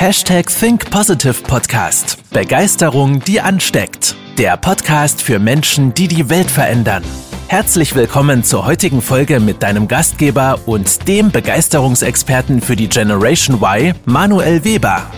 Hashtag 0.00 0.46
Think 0.46 0.92
Positive 0.92 1.42
Podcast. 1.42 2.22
Begeisterung, 2.30 3.18
die 3.18 3.40
ansteckt. 3.40 4.14
Der 4.38 4.56
Podcast 4.56 5.20
für 5.20 5.40
Menschen, 5.40 5.92
die 5.92 6.06
die 6.06 6.30
Welt 6.30 6.48
verändern. 6.48 7.02
Herzlich 7.48 7.96
willkommen 7.96 8.44
zur 8.44 8.64
heutigen 8.64 9.02
Folge 9.02 9.40
mit 9.40 9.60
deinem 9.60 9.88
Gastgeber 9.88 10.60
und 10.66 11.08
dem 11.08 11.32
Begeisterungsexperten 11.32 12.60
für 12.60 12.76
die 12.76 12.88
Generation 12.88 13.60
Y, 13.60 13.92
Manuel 14.04 14.62
Weber. 14.62 15.10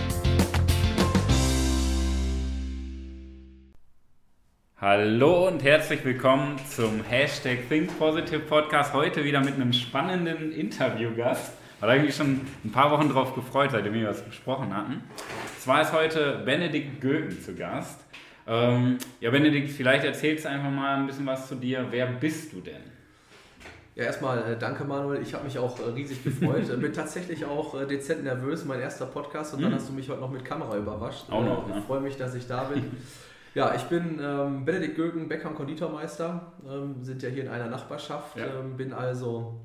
Hallo 4.77 5.47
und 5.47 5.63
herzlich 5.63 6.03
willkommen 6.03 6.55
zum 6.67 7.03
Hashtag 7.03 7.69
Think 7.69 7.99
Positive 7.99 8.39
Podcast. 8.39 8.93
Heute 8.93 9.23
wieder 9.23 9.41
mit 9.41 9.53
einem 9.53 9.73
spannenden 9.73 10.51
Interviewgast. 10.51 11.51
Da 11.81 11.87
habe 11.87 11.97
ich 11.97 12.03
mich 12.05 12.15
schon 12.15 12.41
ein 12.63 12.71
paar 12.71 12.91
Wochen 12.91 13.09
drauf 13.09 13.33
gefreut, 13.33 13.71
seitdem 13.71 13.95
wir 13.95 14.07
was 14.07 14.21
besprochen 14.21 14.75
hatten. 14.75 15.01
Zwar 15.59 15.81
ist 15.81 15.91
heute 15.91 16.43
Benedikt 16.45 17.01
Göken 17.01 17.41
zu 17.41 17.55
Gast. 17.55 18.05
Ähm, 18.45 18.99
ja, 19.19 19.31
Benedikt, 19.31 19.71
vielleicht 19.71 20.05
erzählst 20.05 20.45
du 20.45 20.49
einfach 20.49 20.69
mal 20.69 20.97
ein 20.97 21.07
bisschen 21.07 21.25
was 21.25 21.47
zu 21.47 21.55
dir. 21.55 21.87
Wer 21.89 22.05
bist 22.05 22.53
du 22.53 22.61
denn? 22.61 22.83
Ja, 23.95 24.03
erstmal 24.03 24.53
äh, 24.53 24.57
danke 24.59 24.83
Manuel. 24.83 25.23
Ich 25.23 25.33
habe 25.33 25.43
mich 25.43 25.57
auch 25.57 25.79
äh, 25.79 25.89
riesig 25.89 26.23
gefreut. 26.23 26.69
äh, 26.69 26.77
bin 26.77 26.93
tatsächlich 26.93 27.45
auch 27.45 27.75
dezent 27.87 28.23
nervös, 28.23 28.63
mein 28.63 28.79
erster 28.79 29.07
Podcast 29.07 29.55
und 29.55 29.63
dann 29.63 29.71
hm. 29.71 29.79
hast 29.79 29.89
du 29.89 29.93
mich 29.93 30.07
heute 30.07 30.21
noch 30.21 30.31
mit 30.31 30.45
Kamera 30.45 30.77
überrascht. 30.77 31.31
Auch 31.31 31.43
noch, 31.43 31.67
ne? 31.67 31.79
Ich 31.79 31.85
freue 31.85 31.99
mich, 31.99 32.15
dass 32.15 32.35
ich 32.35 32.45
da 32.45 32.65
bin. 32.65 32.91
ja, 33.55 33.73
ich 33.73 33.83
bin 33.83 34.19
ähm, 34.21 34.65
Benedikt 34.65 34.97
Göken, 34.97 35.27
Bäcker 35.27 35.49
und 35.49 35.55
Konditormeister. 35.55 36.53
Ähm, 36.63 36.97
sind 37.01 37.23
ja 37.23 37.29
hier 37.29 37.41
in 37.41 37.49
einer 37.49 37.67
Nachbarschaft. 37.67 38.37
Ja. 38.37 38.59
Ähm, 38.59 38.77
bin 38.77 38.93
also 38.93 39.59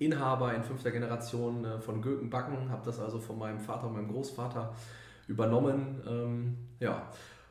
Inhaber 0.00 0.54
in 0.54 0.64
fünfter 0.64 0.90
Generation 0.90 1.64
äh, 1.64 1.78
von 1.78 2.02
Gökenbacken, 2.02 2.70
habe 2.70 2.82
das 2.84 2.98
also 2.98 3.18
von 3.18 3.38
meinem 3.38 3.60
Vater 3.60 3.86
und 3.86 3.94
meinem 3.94 4.08
Großvater 4.08 4.74
übernommen. 5.28 6.00
Ähm, 6.08 6.56
ja, 6.80 7.06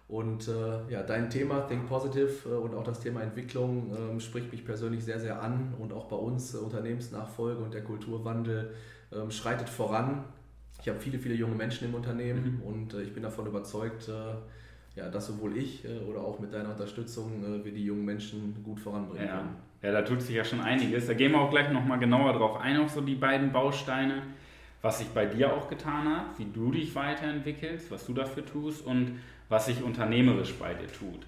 und 0.09 0.47
äh, 0.47 0.91
ja, 0.91 1.03
dein 1.03 1.29
Thema 1.29 1.61
Think 1.61 1.87
Positive 1.87 2.49
äh, 2.49 2.53
und 2.53 2.73
auch 2.73 2.83
das 2.83 2.99
Thema 2.99 3.21
Entwicklung 3.21 3.95
ähm, 3.95 4.19
spricht 4.19 4.51
mich 4.51 4.65
persönlich 4.65 5.03
sehr, 5.03 5.19
sehr 5.19 5.39
an 5.39 5.75
und 5.77 5.93
auch 5.93 6.05
bei 6.05 6.15
uns 6.15 6.55
äh, 6.55 6.57
Unternehmensnachfolge 6.57 7.61
und 7.63 7.75
der 7.75 7.83
Kulturwandel 7.83 8.73
ähm, 9.13 9.29
schreitet 9.29 9.69
voran. 9.69 10.23
Ich 10.81 10.89
habe 10.89 10.99
viele, 10.99 11.19
viele 11.19 11.35
junge 11.35 11.53
Menschen 11.53 11.87
im 11.87 11.93
Unternehmen 11.93 12.57
mhm. 12.57 12.63
und 12.63 12.93
äh, 12.95 13.03
ich 13.03 13.13
bin 13.13 13.21
davon 13.21 13.45
überzeugt, 13.45 14.09
äh, 14.09 14.33
ja, 14.95 15.09
dass 15.09 15.27
sowohl 15.27 15.55
ich 15.55 15.87
oder 16.09 16.19
auch 16.21 16.39
mit 16.39 16.51
deiner 16.51 16.71
Unterstützung 16.71 17.63
wir 17.63 17.71
die 17.71 17.85
jungen 17.85 18.03
Menschen 18.03 18.63
gut 18.63 18.79
voranbringen 18.79 19.27
ja. 19.27 19.37
können. 19.37 19.55
Ja, 19.81 19.91
da 19.91 20.01
tut 20.01 20.21
sich 20.21 20.35
ja 20.35 20.43
schon 20.43 20.59
einiges. 20.59 21.07
Da 21.07 21.13
gehen 21.13 21.31
wir 21.31 21.39
auch 21.39 21.49
gleich 21.49 21.71
nochmal 21.71 21.99
genauer 21.99 22.33
drauf 22.33 22.59
ein, 22.59 22.77
auf 22.77 22.91
so 22.91 23.01
die 23.01 23.15
beiden 23.15 23.51
Bausteine, 23.51 24.23
was 24.81 24.99
sich 24.99 25.07
bei 25.09 25.25
dir 25.25 25.53
auch 25.53 25.69
getan 25.69 26.09
hat, 26.09 26.37
wie 26.37 26.45
du 26.45 26.71
dich 26.71 26.93
weiterentwickelst, 26.95 27.89
was 27.89 28.05
du 28.05 28.13
dafür 28.13 28.45
tust 28.45 28.85
und 28.85 29.19
was 29.47 29.65
sich 29.67 29.81
unternehmerisch 29.81 30.53
bei 30.55 30.73
dir 30.73 30.87
tut. 30.87 31.25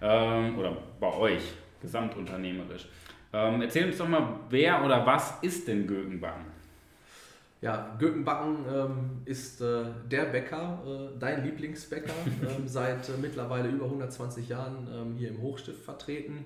Ähm, 0.00 0.58
oder 0.58 0.76
bei 1.00 1.12
euch, 1.12 1.42
gesamtunternehmerisch. 1.82 2.86
Ähm, 3.32 3.60
erzähl 3.62 3.86
uns 3.86 3.98
doch 3.98 4.08
mal, 4.08 4.40
wer 4.48 4.84
oder 4.84 5.04
was 5.04 5.42
ist 5.42 5.68
denn 5.68 5.86
Gökenbacken? 5.86 6.46
Ja, 7.60 7.96
Gökenbacken 7.98 8.58
ähm, 8.72 9.10
ist 9.24 9.60
äh, 9.60 9.84
der 10.08 10.26
Bäcker, 10.26 10.80
äh, 10.86 11.18
dein 11.18 11.44
Lieblingsbäcker, 11.44 12.12
ähm, 12.42 12.68
seit 12.68 13.08
äh, 13.08 13.12
mittlerweile 13.20 13.68
über 13.68 13.86
120 13.86 14.48
Jahren 14.48 14.88
ähm, 14.94 15.16
hier 15.16 15.30
im 15.30 15.42
Hochstift 15.42 15.82
vertreten. 15.82 16.44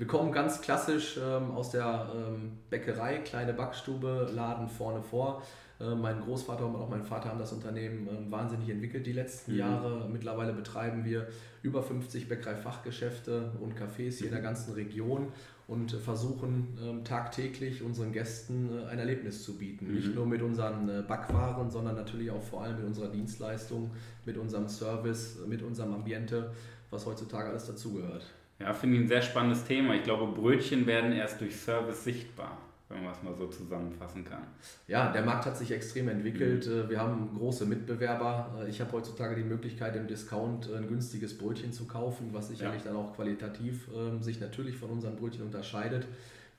Wir 0.00 0.06
kommen 0.06 0.32
ganz 0.32 0.62
klassisch 0.62 1.18
ähm, 1.22 1.50
aus 1.50 1.72
der 1.72 2.10
ähm, 2.14 2.52
Bäckerei, 2.70 3.18
kleine 3.18 3.52
Backstube, 3.52 4.30
Laden 4.34 4.66
vorne 4.66 5.02
vor. 5.02 5.42
Äh, 5.78 5.94
mein 5.94 6.22
Großvater 6.22 6.64
und 6.64 6.74
auch 6.76 6.88
mein 6.88 7.04
Vater 7.04 7.28
haben 7.28 7.38
das 7.38 7.52
Unternehmen 7.52 8.08
äh, 8.08 8.32
wahnsinnig 8.32 8.70
entwickelt 8.70 9.06
die 9.06 9.12
letzten 9.12 9.52
mhm. 9.52 9.58
Jahre. 9.58 10.08
Mittlerweile 10.10 10.54
betreiben 10.54 11.04
wir 11.04 11.28
über 11.62 11.82
50 11.82 12.30
Bäckerei-Fachgeschäfte 12.30 13.50
und 13.60 13.78
Cafés 13.78 14.16
hier 14.16 14.28
in 14.28 14.32
der 14.32 14.40
ganzen 14.40 14.72
Region 14.72 15.34
und 15.68 15.92
versuchen 15.92 16.78
ähm, 16.82 17.04
tagtäglich 17.04 17.82
unseren 17.82 18.12
Gästen 18.12 18.70
äh, 18.74 18.86
ein 18.86 18.98
Erlebnis 18.98 19.44
zu 19.44 19.58
bieten. 19.58 19.88
Mhm. 19.88 19.94
Nicht 19.96 20.14
nur 20.14 20.24
mit 20.24 20.40
unseren 20.40 20.88
äh, 20.88 21.02
Backwaren, 21.06 21.70
sondern 21.70 21.96
natürlich 21.96 22.30
auch 22.30 22.42
vor 22.42 22.62
allem 22.62 22.76
mit 22.76 22.86
unserer 22.86 23.10
Dienstleistung, 23.10 23.90
mit 24.24 24.38
unserem 24.38 24.66
Service, 24.66 25.40
mit 25.46 25.62
unserem 25.62 25.92
Ambiente, 25.92 26.52
was 26.88 27.04
heutzutage 27.04 27.50
alles 27.50 27.66
dazugehört. 27.66 28.24
Ja, 28.60 28.74
finde 28.74 28.96
ich 28.96 29.02
ein 29.02 29.08
sehr 29.08 29.22
spannendes 29.22 29.64
Thema. 29.64 29.94
Ich 29.94 30.02
glaube, 30.02 30.26
Brötchen 30.38 30.86
werden 30.86 31.12
erst 31.12 31.40
durch 31.40 31.56
Service 31.56 32.04
sichtbar, 32.04 32.58
wenn 32.90 33.02
man 33.02 33.12
es 33.12 33.22
mal 33.22 33.34
so 33.34 33.46
zusammenfassen 33.46 34.22
kann. 34.24 34.42
Ja, 34.86 35.10
der 35.10 35.22
Markt 35.22 35.46
hat 35.46 35.56
sich 35.56 35.72
extrem 35.72 36.08
entwickelt. 36.08 36.66
Mhm. 36.66 36.90
Wir 36.90 37.00
haben 37.00 37.34
große 37.36 37.64
Mitbewerber. 37.64 38.60
Äh, 38.60 38.68
ich 38.68 38.80
habe 38.82 38.92
heutzutage 38.92 39.34
die 39.34 39.44
Möglichkeit, 39.44 39.96
im 39.96 40.06
Discount 40.06 40.70
ein 40.72 40.86
günstiges 40.86 41.38
Brötchen 41.38 41.72
zu 41.72 41.86
kaufen, 41.86 42.28
was 42.32 42.48
sicherlich 42.48 42.84
ja. 42.84 42.92
dann 42.92 43.00
auch 43.00 43.16
qualitativ 43.16 43.88
äh, 43.88 44.22
sich 44.22 44.40
natürlich 44.40 44.76
von 44.76 44.90
unseren 44.90 45.16
Brötchen 45.16 45.44
unterscheidet. 45.44 46.06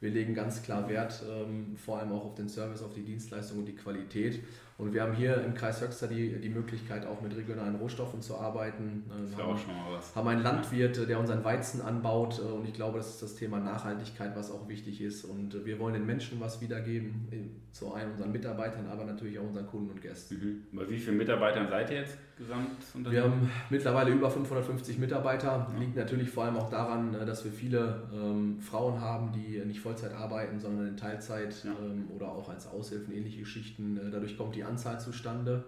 Wir 0.02 0.10
legen 0.10 0.34
ganz 0.34 0.64
klar 0.64 0.90
Wert, 0.90 1.24
ähm, 1.30 1.76
vor 1.78 2.00
allem 2.00 2.12
auch 2.12 2.26
auf 2.26 2.36
den 2.36 2.50
Service, 2.50 2.82
auf 2.82 2.94
die 2.94 3.04
Dienstleistung 3.04 3.60
und 3.60 3.66
die 3.66 3.76
Qualität. 3.76 4.44
Und 4.82 4.96
wir 4.96 5.04
haben 5.04 5.14
hier 5.14 5.44
im 5.44 5.54
Kreis 5.54 5.80
Höxter 5.80 6.08
die, 6.08 6.40
die 6.40 6.50
Möglichkeit, 6.50 7.06
auch 7.06 7.22
mit 7.22 7.38
regionalen 7.38 7.76
Rohstoffen 7.76 8.20
zu 8.20 8.36
arbeiten. 8.36 9.04
Ähm, 9.12 9.28
das 9.30 9.40
haben, 9.40 9.54
auch 9.54 9.58
schon 9.60 9.78
mal 9.78 9.94
was. 9.94 10.16
haben 10.16 10.28
einen 10.28 10.42
Landwirt, 10.42 11.08
der 11.08 11.20
unseren 11.20 11.44
Weizen 11.44 11.82
anbaut. 11.82 12.40
Äh, 12.40 12.52
und 12.52 12.68
ich 12.68 12.74
glaube, 12.74 12.98
das 12.98 13.10
ist 13.10 13.22
das 13.22 13.36
Thema 13.36 13.60
Nachhaltigkeit, 13.60 14.36
was 14.36 14.50
auch 14.50 14.68
wichtig 14.68 15.00
ist. 15.02 15.24
Und 15.24 15.54
äh, 15.54 15.66
wir 15.66 15.78
wollen 15.78 15.94
den 15.94 16.08
Menschen 16.08 16.40
was 16.40 16.62
wiedergeben, 16.62 17.54
zu 17.72 17.94
einen 17.94 18.14
unseren 18.14 18.32
Mitarbeitern, 18.32 18.88
aber 18.88 19.06
natürlich 19.06 19.38
auch 19.38 19.44
unseren 19.44 19.68
Kunden 19.68 19.92
und 19.92 20.02
Gästen. 20.02 20.66
Mhm. 20.72 20.78
Bei 20.78 20.90
wie 20.90 20.98
vielen 20.98 21.18
Mitarbeitern 21.18 21.68
seid 21.70 21.92
ihr 21.92 21.98
jetzt 21.98 22.18
gesamt? 22.36 22.72
Wir 22.96 23.24
haben 23.24 23.52
mittlerweile 23.70 24.10
über 24.10 24.32
550 24.32 24.98
Mitarbeiter. 24.98 25.68
Ja. 25.72 25.80
Liegt 25.80 25.96
natürlich 25.96 26.30
vor 26.30 26.46
allem 26.46 26.58
auch 26.58 26.72
daran, 26.72 27.14
äh, 27.14 27.24
dass 27.24 27.46
wir 27.46 27.52
viele 27.52 28.10
ähm, 28.12 28.60
Frauen 28.60 29.00
haben, 29.00 29.32
die 29.32 29.64
nicht 29.64 29.80
Vollzeit 29.92 30.14
arbeiten, 30.14 30.60
sondern 30.60 30.88
in 30.88 30.98
Teilzeit 30.98 31.64
ja. 31.64 31.72
ähm, 31.72 32.08
oder 32.16 32.30
auch 32.30 32.50
als 32.50 32.68
Aushilfen 32.68 33.14
ähnliche 33.14 33.40
Geschichten. 33.40 34.00
Dadurch 34.12 34.38
kommt 34.38 34.56
die 34.56 34.64
Anzahl 34.64 35.00
zustande. 35.00 35.66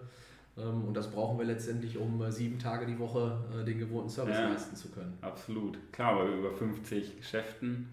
Ähm, 0.56 0.84
und 0.84 0.94
das 0.94 1.10
brauchen 1.10 1.38
wir 1.38 1.44
letztendlich, 1.44 1.98
um 1.98 2.22
äh, 2.22 2.30
sieben 2.30 2.58
Tage 2.58 2.86
die 2.86 2.98
Woche 2.98 3.38
äh, 3.60 3.64
den 3.64 3.78
gewohnten 3.78 4.08
Service 4.08 4.38
ja, 4.38 4.48
leisten 4.48 4.76
zu 4.76 4.90
können. 4.90 5.18
Absolut. 5.20 5.78
Klar, 5.92 6.16
bei 6.16 6.32
über 6.32 6.52
50 6.52 7.18
Geschäften, 7.18 7.88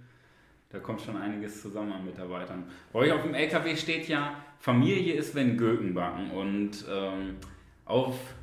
da 0.69 0.79
kommt 0.79 1.01
schon 1.01 1.17
einiges 1.17 1.61
zusammen 1.61 1.91
an 1.91 2.05
Mitarbeitern. 2.05 2.63
Bei 2.93 2.99
euch 2.99 3.11
auf 3.11 3.23
dem 3.23 3.33
LKW 3.33 3.75
steht 3.75 4.07
ja, 4.07 4.35
Familie 4.59 5.15
ist, 5.15 5.35
wenn 5.35 5.57
Göken 5.57 5.93
backen. 5.93 6.31
Und 6.31 6.85
ähm, 6.89 7.37
auf, 7.85 8.15
äh, 8.15 8.40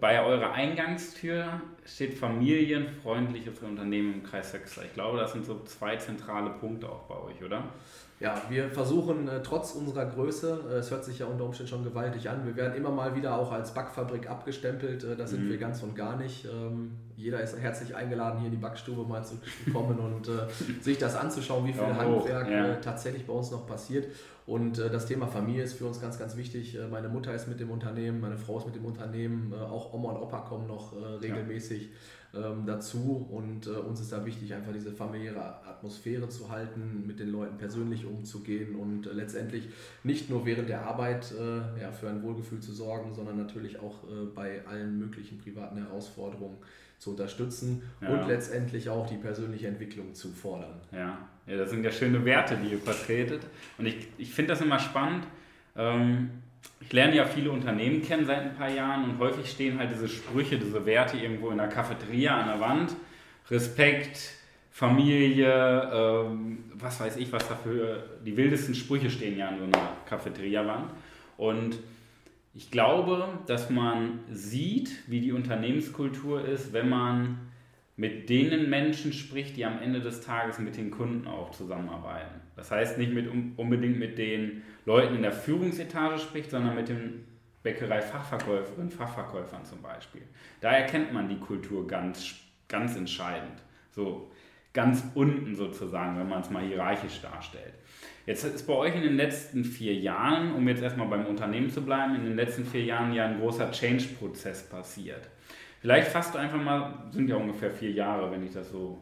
bei 0.00 0.24
eurer 0.24 0.52
Eingangstür 0.52 1.60
steht 1.84 2.14
familienfreundliches 2.14 3.58
Unternehmen 3.60 4.14
im 4.14 4.22
Kreis 4.22 4.52
Höxter. 4.52 4.84
Ich 4.84 4.94
glaube, 4.94 5.18
das 5.18 5.32
sind 5.32 5.44
so 5.44 5.64
zwei 5.64 5.96
zentrale 5.96 6.50
Punkte 6.50 6.88
auch 6.88 7.02
bei 7.02 7.16
euch, 7.16 7.42
oder? 7.42 7.64
Ja, 8.18 8.40
wir 8.48 8.70
versuchen 8.70 9.28
äh, 9.28 9.42
trotz 9.42 9.72
unserer 9.72 10.06
Größe, 10.06 10.60
äh, 10.70 10.74
es 10.76 10.90
hört 10.90 11.04
sich 11.04 11.18
ja 11.18 11.26
unter 11.26 11.44
Umständen 11.44 11.70
schon 11.70 11.84
gewaltig 11.84 12.30
an, 12.30 12.46
wir 12.46 12.56
werden 12.56 12.74
immer 12.74 12.90
mal 12.90 13.14
wieder 13.14 13.36
auch 13.36 13.52
als 13.52 13.74
Backfabrik 13.74 14.30
abgestempelt, 14.30 15.04
äh, 15.04 15.16
das 15.16 15.30
sind 15.30 15.44
mhm. 15.44 15.50
wir 15.50 15.58
ganz 15.58 15.82
und 15.82 15.94
gar 15.94 16.16
nicht. 16.16 16.46
Ähm, 16.46 16.92
jeder 17.14 17.40
ist 17.40 17.58
herzlich 17.58 17.94
eingeladen, 17.94 18.38
hier 18.38 18.46
in 18.46 18.54
die 18.54 18.60
Backstube 18.60 19.06
mal 19.06 19.22
zu 19.22 19.36
kommen 19.72 19.98
und 19.98 20.28
äh, 20.28 20.48
sich 20.80 20.96
das 20.96 21.14
anzuschauen, 21.14 21.66
wie 21.66 21.74
viel 21.74 21.82
ja, 21.82 21.94
Handwerk 21.94 22.50
ja. 22.50 22.66
Äh, 22.68 22.80
tatsächlich 22.80 23.26
bei 23.26 23.34
uns 23.34 23.50
noch 23.50 23.66
passiert. 23.66 24.06
Und 24.46 24.78
äh, 24.78 24.88
das 24.88 25.04
Thema 25.04 25.26
Familie 25.26 25.64
ist 25.64 25.74
für 25.74 25.86
uns 25.86 26.00
ganz, 26.00 26.18
ganz 26.18 26.36
wichtig. 26.36 26.78
meine 26.90 27.08
Mutter 27.08 27.34
ist 27.34 27.48
mit 27.48 27.60
dem 27.60 27.70
Unternehmen, 27.70 28.20
meine 28.20 28.38
Frau 28.38 28.58
ist 28.58 28.66
mit 28.66 28.76
dem 28.76 28.84
Unternehmen, 28.86 29.52
auch 29.52 29.92
Oma 29.92 30.12
und 30.12 30.22
Opa 30.22 30.40
kommen 30.40 30.68
noch 30.68 30.94
regelmäßig. 31.20 31.82
Ja 31.82 31.88
ähm, 32.36 32.64
dazu 32.66 33.26
und 33.30 33.66
äh, 33.66 33.70
uns 33.70 34.00
ist 34.00 34.12
da 34.12 34.24
wichtig, 34.24 34.52
einfach 34.54 34.72
diese 34.72 34.92
familiäre 34.92 35.40
Atmosphäre 35.66 36.28
zu 36.28 36.50
halten, 36.50 37.04
mit 37.06 37.18
den 37.18 37.30
Leuten 37.30 37.56
persönlich 37.56 38.04
umzugehen 38.04 38.76
und 38.76 39.06
äh, 39.06 39.12
letztendlich 39.12 39.68
nicht 40.04 40.30
nur 40.30 40.44
während 40.46 40.68
der 40.68 40.82
Arbeit 40.82 41.32
äh, 41.32 41.80
ja, 41.80 41.92
für 41.92 42.08
ein 42.08 42.22
Wohlgefühl 42.22 42.60
zu 42.60 42.72
sorgen, 42.72 43.14
sondern 43.14 43.36
natürlich 43.36 43.78
auch 43.78 44.04
äh, 44.04 44.26
bei 44.34 44.66
allen 44.66 44.98
möglichen 44.98 45.38
privaten 45.38 45.78
Herausforderungen 45.78 46.58
zu 46.98 47.10
unterstützen 47.10 47.82
ja. 48.00 48.08
und 48.08 48.28
letztendlich 48.28 48.88
auch 48.88 49.06
die 49.06 49.16
persönliche 49.16 49.68
Entwicklung 49.68 50.14
zu 50.14 50.28
fordern. 50.28 50.80
Ja, 50.92 51.18
ja 51.46 51.56
das 51.56 51.70
sind 51.70 51.84
ja 51.84 51.90
schöne 51.90 52.24
Werte, 52.24 52.56
die 52.56 52.72
ihr 52.72 52.78
vertretet 52.78 53.46
und 53.78 53.86
ich, 53.86 54.08
ich 54.18 54.32
finde 54.32 54.52
das 54.52 54.60
immer 54.60 54.78
spannend. 54.78 55.26
Ähm 55.74 56.30
ich 56.80 56.92
lerne 56.92 57.16
ja 57.16 57.24
viele 57.24 57.50
Unternehmen 57.50 58.02
kennen 58.02 58.26
seit 58.26 58.42
ein 58.42 58.54
paar 58.54 58.70
Jahren 58.70 59.10
und 59.10 59.18
häufig 59.18 59.50
stehen 59.50 59.78
halt 59.78 59.90
diese 59.90 60.08
Sprüche, 60.08 60.58
diese 60.58 60.84
Werte 60.86 61.16
irgendwo 61.16 61.50
in 61.50 61.58
der 61.58 61.68
Cafeteria 61.68 62.40
an 62.40 62.48
der 62.48 62.60
Wand. 62.60 62.96
Respekt, 63.50 64.18
Familie, 64.70 65.90
ähm, 65.92 66.58
was 66.74 67.00
weiß 67.00 67.16
ich, 67.16 67.32
was 67.32 67.48
dafür, 67.48 68.04
die 68.24 68.36
wildesten 68.36 68.74
Sprüche 68.74 69.10
stehen 69.10 69.38
ja 69.38 69.48
an 69.48 69.58
so 69.58 69.64
einer 69.64 69.96
Cafeteria-Wand. 70.06 70.90
Und 71.36 71.78
ich 72.54 72.70
glaube, 72.70 73.26
dass 73.46 73.70
man 73.70 74.20
sieht, 74.30 74.90
wie 75.08 75.20
die 75.20 75.32
Unternehmenskultur 75.32 76.44
ist, 76.44 76.72
wenn 76.72 76.88
man 76.88 77.38
mit 77.96 78.28
denen 78.28 78.68
Menschen 78.68 79.12
spricht, 79.12 79.56
die 79.56 79.64
am 79.64 79.80
Ende 79.80 80.00
des 80.00 80.20
Tages 80.20 80.58
mit 80.58 80.76
den 80.76 80.90
Kunden 80.90 81.26
auch 81.26 81.50
zusammenarbeiten. 81.50 82.45
Das 82.56 82.70
heißt 82.70 82.98
nicht 82.98 83.12
mit, 83.12 83.28
unbedingt 83.56 83.98
mit 83.98 84.18
den 84.18 84.62
Leuten 84.86 85.14
in 85.14 85.22
der 85.22 85.32
Führungsetage 85.32 86.18
spricht, 86.18 86.50
sondern 86.50 86.74
mit 86.74 86.88
den 86.88 87.24
Bäckerei-Fachverkäuferinnen, 87.62 88.90
Fachverkäufern 88.90 89.64
zum 89.64 89.82
Beispiel. 89.82 90.22
Da 90.60 90.70
erkennt 90.72 91.12
man 91.12 91.28
die 91.28 91.38
Kultur 91.38 91.86
ganz, 91.86 92.34
ganz 92.68 92.96
entscheidend. 92.96 93.60
So 93.90 94.30
ganz 94.72 95.02
unten 95.14 95.54
sozusagen, 95.54 96.18
wenn 96.18 96.28
man 96.28 96.42
es 96.42 96.50
mal 96.50 96.62
hierarchisch 96.62 97.20
darstellt. 97.22 97.74
Jetzt 98.26 98.44
ist 98.44 98.66
bei 98.66 98.74
euch 98.74 98.94
in 98.94 99.02
den 99.02 99.16
letzten 99.16 99.64
vier 99.64 99.94
Jahren, 99.94 100.54
um 100.54 100.68
jetzt 100.68 100.82
erstmal 100.82 101.08
beim 101.08 101.26
Unternehmen 101.26 101.70
zu 101.70 101.82
bleiben, 101.82 102.14
in 102.14 102.24
den 102.24 102.36
letzten 102.36 102.64
vier 102.64 102.84
Jahren 102.84 103.12
ja 103.12 103.26
ein 103.26 103.40
großer 103.40 103.70
Change-Prozess 103.70 104.68
passiert. 104.68 105.28
Vielleicht 105.80 106.08
fasst 106.08 106.34
du 106.34 106.38
einfach 106.38 106.60
mal, 106.60 107.04
sind 107.10 107.28
ja 107.28 107.36
ungefähr 107.36 107.70
vier 107.70 107.92
Jahre, 107.92 108.30
wenn 108.30 108.44
ich 108.44 108.52
das 108.52 108.70
so 108.70 108.98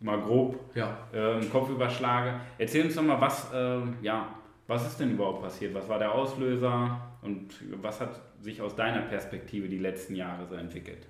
mal 0.00 0.20
grob 0.20 0.58
ja. 0.74 0.96
äh, 1.12 1.40
im 1.40 1.50
Kopf 1.50 1.70
überschlage. 1.70 2.40
Erzähl 2.58 2.84
uns 2.84 2.94
doch 2.94 3.02
mal, 3.02 3.20
was, 3.20 3.52
äh, 3.52 3.80
ja, 4.02 4.28
was 4.66 4.86
ist 4.86 5.00
denn 5.00 5.12
überhaupt 5.12 5.42
passiert? 5.42 5.74
Was 5.74 5.88
war 5.88 5.98
der 5.98 6.12
Auslöser 6.12 7.00
und 7.22 7.54
was 7.82 8.00
hat 8.00 8.20
sich 8.40 8.60
aus 8.60 8.76
deiner 8.76 9.02
Perspektive 9.02 9.68
die 9.68 9.78
letzten 9.78 10.14
Jahre 10.14 10.46
so 10.46 10.54
entwickelt? 10.54 11.06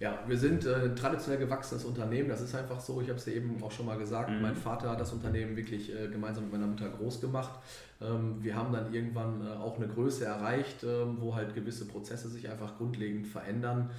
Ja, 0.00 0.18
wir 0.26 0.36
sind 0.36 0.66
äh, 0.66 0.74
ein 0.74 0.96
traditionell 0.96 1.38
gewachsenes 1.38 1.84
Unternehmen. 1.84 2.28
Das 2.28 2.40
ist 2.40 2.54
einfach 2.54 2.80
so. 2.80 3.00
Ich 3.00 3.08
habe 3.08 3.18
es 3.18 3.26
ja 3.26 3.34
eben 3.34 3.62
auch 3.62 3.70
schon 3.70 3.86
mal 3.86 3.96
gesagt. 3.96 4.28
Mhm. 4.28 4.42
Mein 4.42 4.56
Vater 4.56 4.90
hat 4.90 5.00
das 5.00 5.12
Unternehmen 5.12 5.56
wirklich 5.56 5.94
äh, 5.94 6.08
gemeinsam 6.08 6.44
mit 6.44 6.52
meiner 6.52 6.66
Mutter 6.66 6.88
groß 6.88 7.20
gemacht. 7.20 7.52
Ähm, 8.02 8.36
wir 8.40 8.56
haben 8.56 8.72
dann 8.72 8.92
irgendwann 8.92 9.46
äh, 9.46 9.50
auch 9.50 9.76
eine 9.76 9.86
Größe 9.86 10.24
erreicht, 10.24 10.82
ähm, 10.82 11.18
wo 11.20 11.34
halt 11.34 11.54
gewisse 11.54 11.86
Prozesse 11.86 12.28
sich 12.28 12.50
einfach 12.50 12.76
grundlegend 12.76 13.28
verändern. 13.28 13.90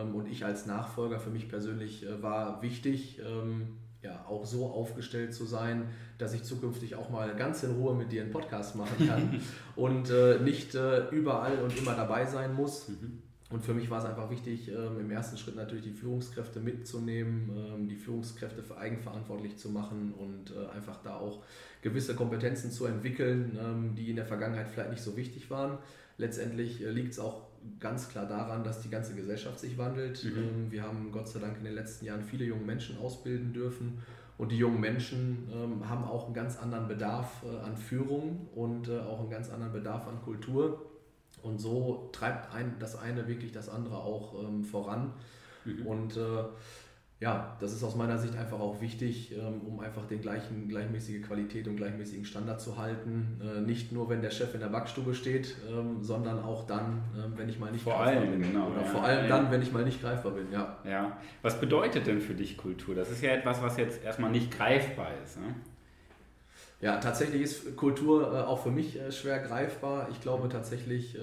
Ähm, 0.00 0.14
und 0.14 0.26
ich 0.26 0.44
als 0.44 0.66
Nachfolger 0.66 1.18
für 1.18 1.30
mich 1.30 1.48
persönlich 1.48 2.04
äh, 2.04 2.22
war 2.22 2.62
wichtig, 2.62 3.20
ähm, 3.20 3.78
ja, 4.02 4.24
auch 4.28 4.44
so 4.44 4.66
aufgestellt 4.66 5.32
zu 5.32 5.44
sein, 5.44 5.88
dass 6.18 6.34
ich 6.34 6.42
zukünftig 6.42 6.96
auch 6.96 7.08
mal 7.10 7.36
ganz 7.36 7.62
in 7.62 7.72
Ruhe 7.72 7.94
mit 7.94 8.10
dir 8.10 8.22
einen 8.22 8.32
Podcast 8.32 8.74
machen 8.74 9.06
kann 9.06 9.40
und 9.76 10.10
äh, 10.10 10.40
nicht 10.40 10.74
äh, 10.74 11.08
überall 11.10 11.58
und 11.62 11.78
immer 11.78 11.94
dabei 11.94 12.26
sein 12.26 12.54
muss. 12.54 12.88
Mhm 12.88 13.22
und 13.52 13.62
für 13.62 13.74
mich 13.74 13.90
war 13.90 13.98
es 13.98 14.06
einfach 14.06 14.30
wichtig, 14.30 14.68
ähm, 14.68 14.98
im 14.98 15.10
ersten 15.10 15.36
Schritt 15.36 15.56
natürlich 15.56 15.84
die 15.84 15.92
Führungskräfte 15.92 16.58
mitzunehmen, 16.58 17.50
ähm, 17.54 17.86
die 17.86 17.96
Führungskräfte 17.96 18.62
für 18.62 18.78
eigenverantwortlich 18.78 19.58
zu 19.58 19.68
machen 19.68 20.14
und 20.18 20.54
äh, 20.56 20.74
einfach 20.74 21.02
da 21.02 21.16
auch 21.16 21.42
gewisse 21.82 22.14
Kompetenzen 22.14 22.70
zu 22.70 22.86
entwickeln, 22.86 23.58
ähm, 23.60 23.94
die 23.94 24.08
in 24.08 24.16
der 24.16 24.24
Vergangenheit 24.24 24.68
vielleicht 24.68 24.90
nicht 24.90 25.02
so 25.02 25.18
wichtig 25.18 25.50
waren. 25.50 25.76
Letztendlich 26.16 26.80
liegt 26.80 27.12
es 27.12 27.18
auch 27.18 27.42
ganz 27.80 28.08
klar 28.08 28.26
daran, 28.26 28.64
dass 28.64 28.80
die 28.80 28.90
ganze 28.90 29.14
Gesellschaft 29.14 29.58
sich 29.60 29.76
wandelt. 29.78 30.24
Mhm. 30.24 30.70
wir 30.70 30.82
haben 30.82 31.10
Gott 31.12 31.28
sei 31.28 31.40
Dank 31.40 31.58
in 31.58 31.64
den 31.64 31.74
letzten 31.74 32.04
Jahren 32.04 32.22
viele 32.22 32.44
junge 32.44 32.64
Menschen 32.64 32.98
ausbilden 32.98 33.52
dürfen. 33.52 33.98
Und 34.38 34.50
die 34.50 34.56
jungen 34.56 34.80
Menschen 34.80 35.48
ähm, 35.52 35.88
haben 35.88 36.04
auch 36.04 36.24
einen 36.24 36.34
ganz 36.34 36.58
anderen 36.58 36.88
Bedarf 36.88 37.44
äh, 37.44 37.64
an 37.64 37.76
Führung 37.76 38.48
und 38.54 38.88
äh, 38.88 38.98
auch 38.98 39.20
einen 39.20 39.30
ganz 39.30 39.50
anderen 39.50 39.72
Bedarf 39.72 40.08
an 40.08 40.20
Kultur. 40.22 40.86
Und 41.42 41.60
so 41.60 42.08
treibt 42.12 42.52
ein, 42.54 42.76
das 42.78 42.96
eine 42.96 43.28
wirklich 43.28 43.52
das 43.52 43.68
andere 43.68 43.96
auch 43.96 44.42
ähm, 44.42 44.64
voran. 44.64 45.12
Mhm. 45.64 45.86
Und 45.86 46.16
äh, 46.16 46.44
ja, 47.22 47.56
das 47.60 47.72
ist 47.72 47.84
aus 47.84 47.94
meiner 47.94 48.18
Sicht 48.18 48.36
einfach 48.36 48.58
auch 48.58 48.80
wichtig, 48.80 49.32
ähm, 49.32 49.60
um 49.64 49.78
einfach 49.78 50.06
den 50.06 50.20
gleichen, 50.20 50.68
gleichmäßige 50.68 51.22
Qualität 51.22 51.68
und 51.68 51.76
gleichmäßigen 51.76 52.24
Standard 52.24 52.60
zu 52.60 52.78
halten. 52.78 53.40
Äh, 53.40 53.60
nicht 53.60 53.92
nur, 53.92 54.08
wenn 54.08 54.22
der 54.22 54.32
Chef 54.32 54.52
in 54.54 54.60
der 54.60 54.66
Backstube 54.66 55.14
steht, 55.14 55.54
ähm, 55.70 56.02
sondern 56.02 56.40
auch 56.42 56.66
dann, 56.66 57.00
ähm, 57.16 57.34
wenn 57.36 57.48
ich 57.48 57.60
mal 57.60 57.70
nicht 57.70 57.84
vor 57.84 57.92
greifbar 57.92 58.22
allem, 58.22 58.40
bin. 58.40 58.50
Genau, 58.50 58.70
Oder 58.70 58.80
ja, 58.80 58.86
vor 58.86 59.04
allem 59.04 59.22
ja. 59.22 59.28
dann, 59.28 59.52
wenn 59.52 59.62
ich 59.62 59.70
mal 59.70 59.84
nicht 59.84 60.00
greifbar 60.02 60.32
bin, 60.32 60.50
ja. 60.50 60.78
Ja. 60.84 61.16
Was 61.42 61.60
bedeutet 61.60 62.08
denn 62.08 62.20
für 62.20 62.34
dich 62.34 62.56
Kultur? 62.56 62.96
Das 62.96 63.08
ist 63.08 63.22
ja 63.22 63.30
etwas, 63.30 63.62
was 63.62 63.76
jetzt 63.76 64.02
erstmal 64.02 64.32
nicht 64.32 64.50
greifbar 64.50 65.10
ist. 65.24 65.38
Ne? 65.38 65.54
Ja, 66.80 66.96
tatsächlich 66.96 67.42
ist 67.42 67.76
Kultur 67.76 68.34
äh, 68.34 68.40
auch 68.40 68.64
für 68.64 68.72
mich 68.72 68.98
äh, 68.98 69.12
schwer 69.12 69.38
greifbar. 69.38 70.08
Ich 70.10 70.20
glaube 70.20 70.48
tatsächlich, 70.48 71.16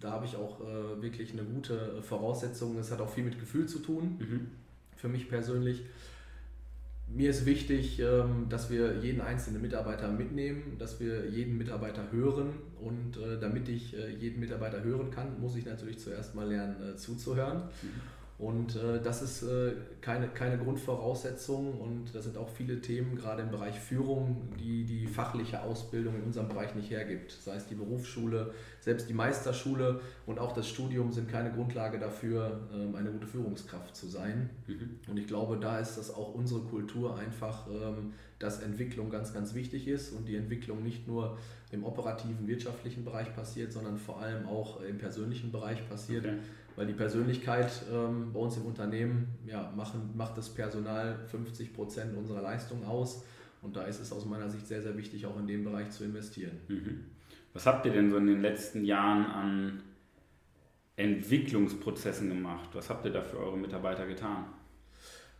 da 0.00 0.12
habe 0.12 0.26
ich 0.26 0.36
auch 0.36 0.60
wirklich 1.00 1.32
eine 1.32 1.42
gute 1.42 2.02
Voraussetzung. 2.02 2.78
Es 2.78 2.92
hat 2.92 3.00
auch 3.00 3.08
viel 3.08 3.24
mit 3.24 3.40
Gefühl 3.40 3.66
zu 3.66 3.80
tun, 3.80 4.18
mhm. 4.20 4.50
Für 4.98 5.08
mich 5.08 5.28
persönlich. 5.28 5.84
Mir 7.06 7.30
ist 7.30 7.46
wichtig, 7.46 8.00
ähm, 8.00 8.46
dass 8.50 8.68
wir 8.70 8.98
jeden 8.98 9.22
einzelnen 9.22 9.62
Mitarbeiter 9.62 10.10
mitnehmen, 10.10 10.76
dass 10.78 11.00
wir 11.00 11.30
jeden 11.30 11.56
Mitarbeiter 11.56 12.12
hören. 12.12 12.50
Und 12.78 13.16
äh, 13.16 13.40
damit 13.40 13.68
ich 13.70 13.96
äh, 13.96 14.10
jeden 14.10 14.40
Mitarbeiter 14.40 14.84
hören 14.84 15.10
kann, 15.10 15.40
muss 15.40 15.56
ich 15.56 15.64
natürlich 15.64 15.98
zuerst 15.98 16.34
mal 16.34 16.46
lernen 16.46 16.76
äh, 16.82 16.96
zuzuhören. 16.96 17.62
Mhm. 17.82 18.17
Und 18.38 18.76
äh, 18.76 19.02
das 19.02 19.20
ist 19.20 19.42
äh, 19.42 19.72
keine, 20.00 20.28
keine 20.28 20.58
Grundvoraussetzung 20.58 21.80
und 21.80 22.14
das 22.14 22.22
sind 22.22 22.36
auch 22.38 22.48
viele 22.48 22.80
Themen, 22.80 23.16
gerade 23.16 23.42
im 23.42 23.50
Bereich 23.50 23.80
Führung, 23.80 24.42
die 24.60 24.84
die 24.84 25.08
fachliche 25.08 25.60
Ausbildung 25.62 26.14
in 26.14 26.22
unserem 26.22 26.48
Bereich 26.48 26.76
nicht 26.76 26.88
hergibt. 26.88 27.32
Sei 27.32 27.56
es 27.56 27.66
die 27.66 27.74
Berufsschule, 27.74 28.54
selbst 28.78 29.08
die 29.08 29.12
Meisterschule 29.12 30.00
und 30.24 30.38
auch 30.38 30.52
das 30.52 30.68
Studium 30.68 31.10
sind 31.10 31.28
keine 31.28 31.50
Grundlage 31.50 31.98
dafür, 31.98 32.60
ähm, 32.72 32.94
eine 32.94 33.10
gute 33.10 33.26
Führungskraft 33.26 33.96
zu 33.96 34.06
sein. 34.06 34.50
Mhm. 34.68 35.00
Und 35.08 35.16
ich 35.16 35.26
glaube, 35.26 35.56
da 35.56 35.80
ist 35.80 35.98
das 35.98 36.14
auch 36.14 36.32
unsere 36.32 36.60
Kultur 36.60 37.18
einfach, 37.18 37.66
ähm, 37.66 38.12
dass 38.38 38.60
Entwicklung 38.60 39.10
ganz, 39.10 39.34
ganz 39.34 39.54
wichtig 39.54 39.88
ist 39.88 40.12
und 40.12 40.28
die 40.28 40.36
Entwicklung 40.36 40.82
nicht 40.82 41.08
nur 41.08 41.38
im 41.72 41.84
operativen 41.84 42.46
wirtschaftlichen 42.46 43.04
Bereich 43.04 43.34
passiert, 43.34 43.72
sondern 43.72 43.98
vor 43.98 44.20
allem 44.20 44.46
auch 44.46 44.80
im 44.82 44.98
persönlichen 44.98 45.50
Bereich 45.50 45.88
passiert. 45.88 46.24
Okay 46.24 46.38
weil 46.78 46.86
die 46.86 46.92
Persönlichkeit 46.92 47.72
ähm, 47.92 48.32
bei 48.32 48.38
uns 48.38 48.56
im 48.56 48.64
Unternehmen 48.64 49.26
ja, 49.44 49.72
machen, 49.76 50.12
macht 50.14 50.38
das 50.38 50.48
Personal 50.48 51.18
50 51.26 51.74
Prozent 51.74 52.16
unserer 52.16 52.40
Leistung 52.40 52.84
aus. 52.84 53.24
Und 53.62 53.74
da 53.74 53.82
ist 53.82 54.00
es 54.00 54.12
aus 54.12 54.24
meiner 54.26 54.48
Sicht 54.48 54.64
sehr, 54.68 54.80
sehr 54.80 54.96
wichtig, 54.96 55.26
auch 55.26 55.36
in 55.40 55.48
dem 55.48 55.64
Bereich 55.64 55.90
zu 55.90 56.04
investieren. 56.04 56.56
Mhm. 56.68 57.06
Was 57.52 57.66
habt 57.66 57.84
ihr 57.84 57.90
denn 57.90 58.10
so 58.10 58.16
in 58.18 58.28
den 58.28 58.40
letzten 58.40 58.84
Jahren 58.84 59.26
an 59.26 59.82
Entwicklungsprozessen 60.94 62.28
gemacht? 62.28 62.68
Was 62.74 62.88
habt 62.90 63.04
ihr 63.04 63.10
da 63.10 63.22
für 63.22 63.38
eure 63.38 63.58
Mitarbeiter 63.58 64.06
getan? 64.06 64.44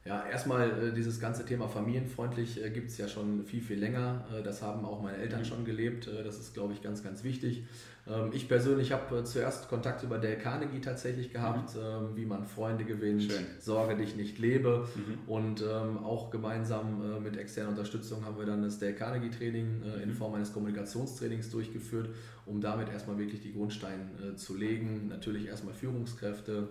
Ja, 0.09 0.25
erstmal 0.25 0.71
äh, 0.71 0.93
dieses 0.95 1.21
ganze 1.21 1.45
Thema 1.45 1.69
familienfreundlich 1.69 2.65
äh, 2.65 2.71
gibt 2.71 2.89
es 2.89 2.97
ja 2.97 3.09
schon 3.09 3.45
viel, 3.45 3.61
viel 3.61 3.79
länger. 3.79 4.25
Äh, 4.35 4.43
das 4.43 4.63
haben 4.63 4.87
auch 4.87 5.03
meine 5.03 5.19
Eltern 5.19 5.41
mhm. 5.41 5.45
schon 5.45 5.65
gelebt. 5.67 6.07
Äh, 6.07 6.25
das 6.25 6.39
ist, 6.39 6.55
glaube 6.55 6.73
ich, 6.73 6.81
ganz, 6.81 7.05
ganz 7.05 7.25
wichtig. 7.25 7.65
Ähm, 8.07 8.31
ich 8.33 8.49
persönlich 8.49 8.93
habe 8.93 9.19
äh, 9.19 9.25
zuerst 9.25 9.69
Kontakt 9.69 10.03
über 10.03 10.17
Dale 10.17 10.39
Carnegie 10.39 10.81
tatsächlich 10.81 11.31
gehabt, 11.31 11.75
mhm. 11.75 11.81
ähm, 11.83 12.17
wie 12.17 12.25
man 12.25 12.47
Freunde 12.47 12.85
gewinnt, 12.85 13.25
Schön. 13.25 13.45
sorge 13.59 13.97
dich 13.97 14.17
nicht 14.17 14.39
lebe. 14.39 14.89
Mhm. 14.95 15.31
Und 15.31 15.61
ähm, 15.61 15.99
auch 15.99 16.31
gemeinsam 16.31 17.03
äh, 17.03 17.21
mit 17.21 17.37
externer 17.37 17.69
Unterstützung 17.69 18.25
haben 18.25 18.39
wir 18.39 18.47
dann 18.47 18.63
das 18.63 18.79
Dale 18.79 18.95
Carnegie 18.95 19.29
Training 19.29 19.83
in 20.03 20.09
mhm. 20.09 20.15
Form 20.15 20.35
eines 20.35 20.55
Kommunikationstrainings 20.55 21.51
durchgeführt, 21.51 22.09
um 22.47 22.63
damit 22.63 22.89
erstmal 22.89 23.19
wirklich 23.19 23.43
die 23.43 23.53
Grundsteine 23.53 24.37
zu 24.37 24.57
legen. 24.57 25.09
Natürlich 25.09 25.47
erstmal 25.47 25.75
Führungskräfte, 25.75 26.69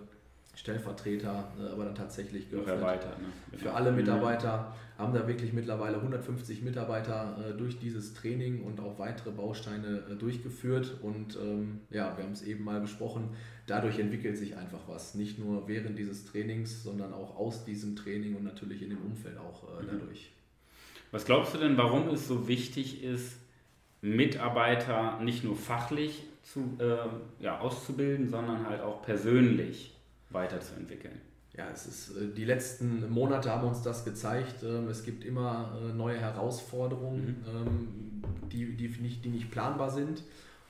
Stellvertreter, 0.58 1.52
äh, 1.60 1.72
aber 1.72 1.84
dann 1.84 1.94
tatsächlich 1.94 2.50
geöffnet. 2.50 2.82
Weiter, 2.82 3.10
ne? 3.10 3.58
Für 3.58 3.74
alle 3.74 3.92
Mitarbeiter 3.92 4.74
haben 4.98 5.14
da 5.14 5.28
wirklich 5.28 5.52
mittlerweile 5.52 5.98
150 5.98 6.62
Mitarbeiter 6.62 7.38
äh, 7.38 7.56
durch 7.56 7.78
dieses 7.78 8.14
Training 8.14 8.64
und 8.64 8.80
auch 8.80 8.98
weitere 8.98 9.30
Bausteine 9.30 10.02
äh, 10.10 10.16
durchgeführt. 10.16 10.96
Und 11.00 11.36
ähm, 11.36 11.82
ja, 11.90 12.16
wir 12.16 12.24
haben 12.24 12.32
es 12.32 12.42
eben 12.42 12.64
mal 12.64 12.80
besprochen, 12.80 13.28
dadurch 13.68 14.00
entwickelt 14.00 14.36
sich 14.36 14.56
einfach 14.56 14.80
was. 14.88 15.14
Nicht 15.14 15.38
nur 15.38 15.68
während 15.68 15.96
dieses 15.96 16.24
Trainings, 16.24 16.82
sondern 16.82 17.12
auch 17.14 17.36
aus 17.36 17.64
diesem 17.64 17.94
Training 17.94 18.34
und 18.34 18.42
natürlich 18.42 18.82
in 18.82 18.90
dem 18.90 19.02
Umfeld 19.02 19.38
auch 19.38 19.62
äh, 19.62 19.82
mhm. 19.84 19.88
dadurch. 19.92 20.32
Was 21.12 21.24
glaubst 21.24 21.54
du 21.54 21.58
denn, 21.58 21.76
warum 21.78 22.08
es 22.08 22.26
so 22.26 22.48
wichtig 22.48 23.04
ist, 23.04 23.36
Mitarbeiter 24.02 25.20
nicht 25.22 25.44
nur 25.44 25.54
fachlich 25.54 26.24
zu, 26.42 26.76
äh, 26.80 27.44
ja, 27.44 27.60
auszubilden, 27.60 28.28
sondern 28.28 28.66
halt 28.66 28.80
auch 28.80 29.02
persönlich? 29.02 29.94
Weiterzuentwickeln. 30.30 31.20
Ja, 31.58 31.66
es 31.72 31.86
ist, 31.86 32.16
äh, 32.16 32.28
die 32.28 32.44
letzten 32.44 33.10
Monate 33.10 33.50
haben 33.50 33.66
uns 33.66 33.82
das 33.82 34.04
gezeigt. 34.04 34.62
Ähm, 34.62 34.88
es 34.88 35.02
gibt 35.02 35.24
immer 35.24 35.76
äh, 35.82 35.92
neue 35.92 36.18
Herausforderungen, 36.18 37.44
mhm. 37.44 37.66
Ähm, 37.66 38.22
die, 38.52 38.76
die, 38.76 38.88
nicht, 39.00 39.24
die 39.24 39.28
nicht 39.28 39.50
planbar 39.50 39.90
sind 39.90 40.22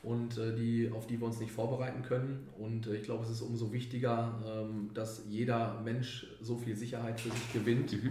und 0.02 0.38
äh, 0.38 0.54
die, 0.54 0.90
auf 0.90 1.06
die 1.06 1.20
wir 1.20 1.26
uns 1.26 1.40
nicht 1.40 1.52
vorbereiten 1.52 2.02
können. 2.02 2.48
Und 2.58 2.86
ich 2.86 3.02
glaube, 3.02 3.24
es 3.24 3.30
ist 3.30 3.42
umso 3.42 3.70
wichtiger, 3.70 4.40
ähm, 4.46 4.90
dass 4.94 5.24
jeder 5.28 5.78
Mensch 5.84 6.26
so 6.40 6.56
viel 6.56 6.74
Sicherheit 6.74 7.20
für 7.20 7.30
sich 7.30 7.52
gewinnt, 7.52 7.92
mhm. 7.92 8.10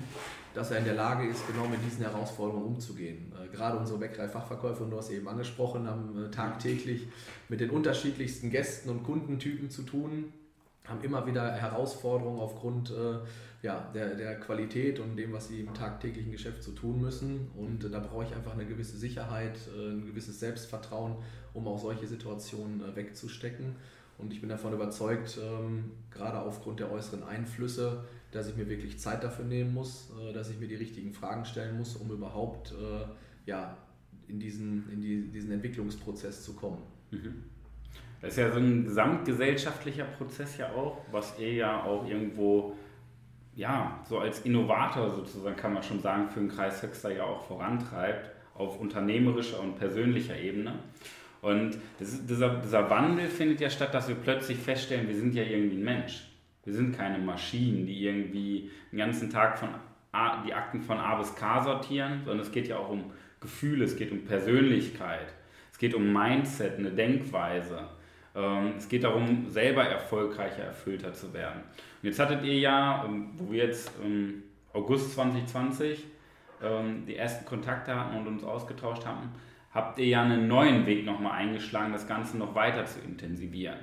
dass 0.54 0.70
er 0.70 0.78
in 0.78 0.86
der 0.86 0.94
Lage 0.94 1.28
ist, 1.28 1.48
genau 1.48 1.68
mit 1.68 1.80
diesen 1.84 2.04
Herausforderungen 2.04 2.76
umzugehen. 2.76 3.34
Gerade 3.52 3.80
unsere 3.80 3.98
Bäckerei-Fachverkäufer, 3.98 4.84
und 4.84 4.92
du 4.92 4.98
hast 4.98 5.10
eben 5.10 5.28
angesprochen, 5.28 5.88
haben 5.88 6.30
tagtäglich 6.32 7.08
mit 7.50 7.60
den 7.60 7.72
unterschiedlichsten 7.72 8.52
Gästen 8.52 8.90
und 8.90 9.04
Kundentypen 9.04 9.72
zu 9.72 9.82
tun 9.82 10.32
haben 10.88 11.02
immer 11.04 11.26
wieder 11.26 11.52
Herausforderungen 11.52 12.40
aufgrund 12.40 12.92
äh, 12.92 13.20
ja, 13.62 13.90
der, 13.94 14.16
der 14.16 14.40
Qualität 14.40 15.00
und 15.00 15.18
dem, 15.18 15.34
was 15.34 15.48
sie 15.48 15.62
im 15.62 15.74
tagtäglichen 15.74 16.32
Geschäft 16.32 16.64
zu 16.64 16.72
tun 16.72 17.02
müssen. 17.02 17.50
Und 17.56 17.84
äh, 17.84 17.90
da 17.90 18.00
brauche 18.00 18.26
ich 18.26 18.36
einfach 18.36 18.54
eine 18.54 18.66
gewisse 18.66 18.98
Sicherheit, 18.98 19.58
äh, 19.76 19.92
ein 19.92 20.06
gewisses 20.06 20.40
Selbstvertrauen, 20.40 21.16
um 21.54 21.68
auch 21.68 21.80
solche 21.80 22.08
Situationen 22.08 22.82
äh, 22.82 22.96
wegzustecken. 22.96 23.76
Und 24.18 24.34
ich 24.34 24.42
bin 24.42 24.50
davon 24.50 24.74
überzeugt, 24.74 25.38
ähm, 25.42 25.92
gerade 26.10 26.40
aufgrund 26.40 26.80
der 26.80 26.92
äußeren 26.92 27.24
Einflüsse, 27.24 28.04
dass 28.32 28.48
ich 28.48 28.56
mir 28.56 28.68
wirklich 28.68 29.00
Zeit 29.00 29.24
dafür 29.24 29.46
nehmen 29.46 29.74
muss, 29.74 30.12
äh, 30.20 30.34
dass 30.34 30.50
ich 30.50 30.60
mir 30.60 30.68
die 30.68 30.76
richtigen 30.76 31.14
Fragen 31.14 31.46
stellen 31.46 31.78
muss, 31.78 31.96
um 31.96 32.10
überhaupt 32.12 32.72
äh, 32.72 33.06
ja, 33.46 33.78
in, 34.28 34.40
diesen, 34.40 34.90
in 34.92 35.02
die, 35.02 35.30
diesen 35.30 35.52
Entwicklungsprozess 35.52 36.44
zu 36.44 36.54
kommen. 36.54 36.82
Mhm. 37.12 37.44
Das 38.22 38.32
ist 38.32 38.38
ja 38.38 38.52
so 38.52 38.60
ein 38.60 38.86
gesamtgesellschaftlicher 38.86 40.06
Prozess 40.06 40.58
ja 40.58 40.70
auch, 40.74 41.02
was 41.12 41.38
ihr 41.40 41.54
ja 41.54 41.84
auch 41.84 42.08
irgendwo, 42.08 42.76
ja, 43.56 44.00
so 44.08 44.20
als 44.20 44.42
Innovator 44.42 45.10
sozusagen 45.10 45.56
kann 45.56 45.74
man 45.74 45.84
schon 45.84 46.02
sagen, 46.02 46.30
für 46.30 46.40
den 46.40 46.50
Kreis 46.50 46.82
Höxter 46.82 47.12
ja 47.12 47.24
auch 47.24 47.42
vorantreibt, 47.46 48.32
auf 48.56 48.80
unternehmerischer 48.80 49.60
und 49.60 49.76
persönlicher 49.76 50.38
Ebene. 50.38 50.80
Und 51.42 51.78
das, 52.00 52.26
dieser, 52.26 52.56
dieser 52.56 52.90
Wandel 52.90 53.28
findet 53.28 53.62
ja 53.62 53.70
statt, 53.70 53.94
dass 53.94 54.08
wir 54.08 54.16
plötzlich 54.16 54.58
feststellen, 54.58 55.08
wir 55.08 55.16
sind 55.16 55.36
ja 55.36 55.44
irgendwie 55.44 55.78
ein 55.78 55.84
Mensch. 55.84 56.28
Wir 56.64 56.74
sind 56.74 56.98
keine 56.98 57.20
Maschinen, 57.20 57.86
die 57.86 58.04
irgendwie 58.04 58.72
den 58.92 58.98
ganzen 58.98 59.30
Tag 59.30 59.58
von 59.58 59.70
A, 60.12 60.44
die 60.44 60.54
Akten 60.54 60.82
von 60.82 60.98
A 60.98 61.16
bis 61.16 61.36
K 61.36 61.64
sortieren, 61.64 62.22
sondern 62.26 62.46
es 62.46 62.52
geht 62.52 62.68
ja 62.68 62.78
auch 62.78 62.90
um 62.90 63.12
Gefühle, 63.40 63.86
es 63.86 63.96
geht 63.96 64.12
um 64.12 64.26
Persönlichkeit, 64.26 65.34
es 65.72 65.78
geht 65.78 65.94
um 65.94 66.12
Mindset, 66.12 66.80
eine 66.80 66.92
Denkweise. 66.92 67.88
Ähm, 68.38 68.74
es 68.78 68.88
geht 68.88 69.04
darum, 69.04 69.50
selber 69.50 69.84
erfolgreicher, 69.84 70.64
erfüllter 70.64 71.12
zu 71.12 71.34
werden. 71.34 71.62
Und 72.02 72.10
jetzt 72.10 72.20
hattet 72.20 72.44
ihr 72.44 72.60
ja, 72.60 73.04
ähm, 73.06 73.32
wo 73.36 73.52
wir 73.52 73.66
jetzt 73.66 73.92
im 74.04 74.44
August 74.74 75.14
2020 75.14 76.06
ähm, 76.62 77.04
die 77.08 77.16
ersten 77.16 77.46
Kontakte 77.46 77.96
hatten 77.96 78.16
und 78.16 78.28
uns 78.28 78.44
ausgetauscht 78.44 79.06
haben, 79.08 79.32
habt 79.74 79.98
ihr 79.98 80.06
ja 80.06 80.22
einen 80.22 80.48
neuen 80.48 80.86
Weg 80.86 81.04
nochmal 81.04 81.34
eingeschlagen, 81.34 81.92
das 81.92 82.08
Ganze 82.08 82.38
noch 82.38 82.54
weiter 82.54 82.86
zu 82.86 83.00
intensivieren. 83.00 83.80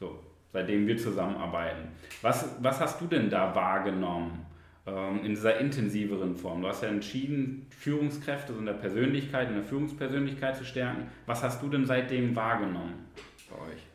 So, 0.00 0.18
seitdem 0.52 0.86
wir 0.88 0.96
zusammenarbeiten. 0.96 1.88
Was, 2.22 2.56
was 2.60 2.80
hast 2.80 3.00
du 3.00 3.06
denn 3.06 3.30
da 3.30 3.54
wahrgenommen 3.54 4.46
in 4.84 5.30
dieser 5.30 5.58
intensiveren 5.58 6.34
Form? 6.34 6.60
Du 6.60 6.68
hast 6.68 6.82
ja 6.82 6.88
entschieden, 6.88 7.66
Führungskräfte 7.70 8.52
in 8.52 8.66
der 8.66 8.72
Persönlichkeit, 8.72 9.48
in 9.48 9.54
der 9.54 9.64
Führungspersönlichkeit 9.64 10.56
zu 10.56 10.64
stärken. 10.64 11.06
Was 11.26 11.42
hast 11.42 11.62
du 11.62 11.68
denn 11.68 11.86
seitdem 11.86 12.34
wahrgenommen 12.36 13.06
bei 13.48 13.56
euch? 13.72 13.91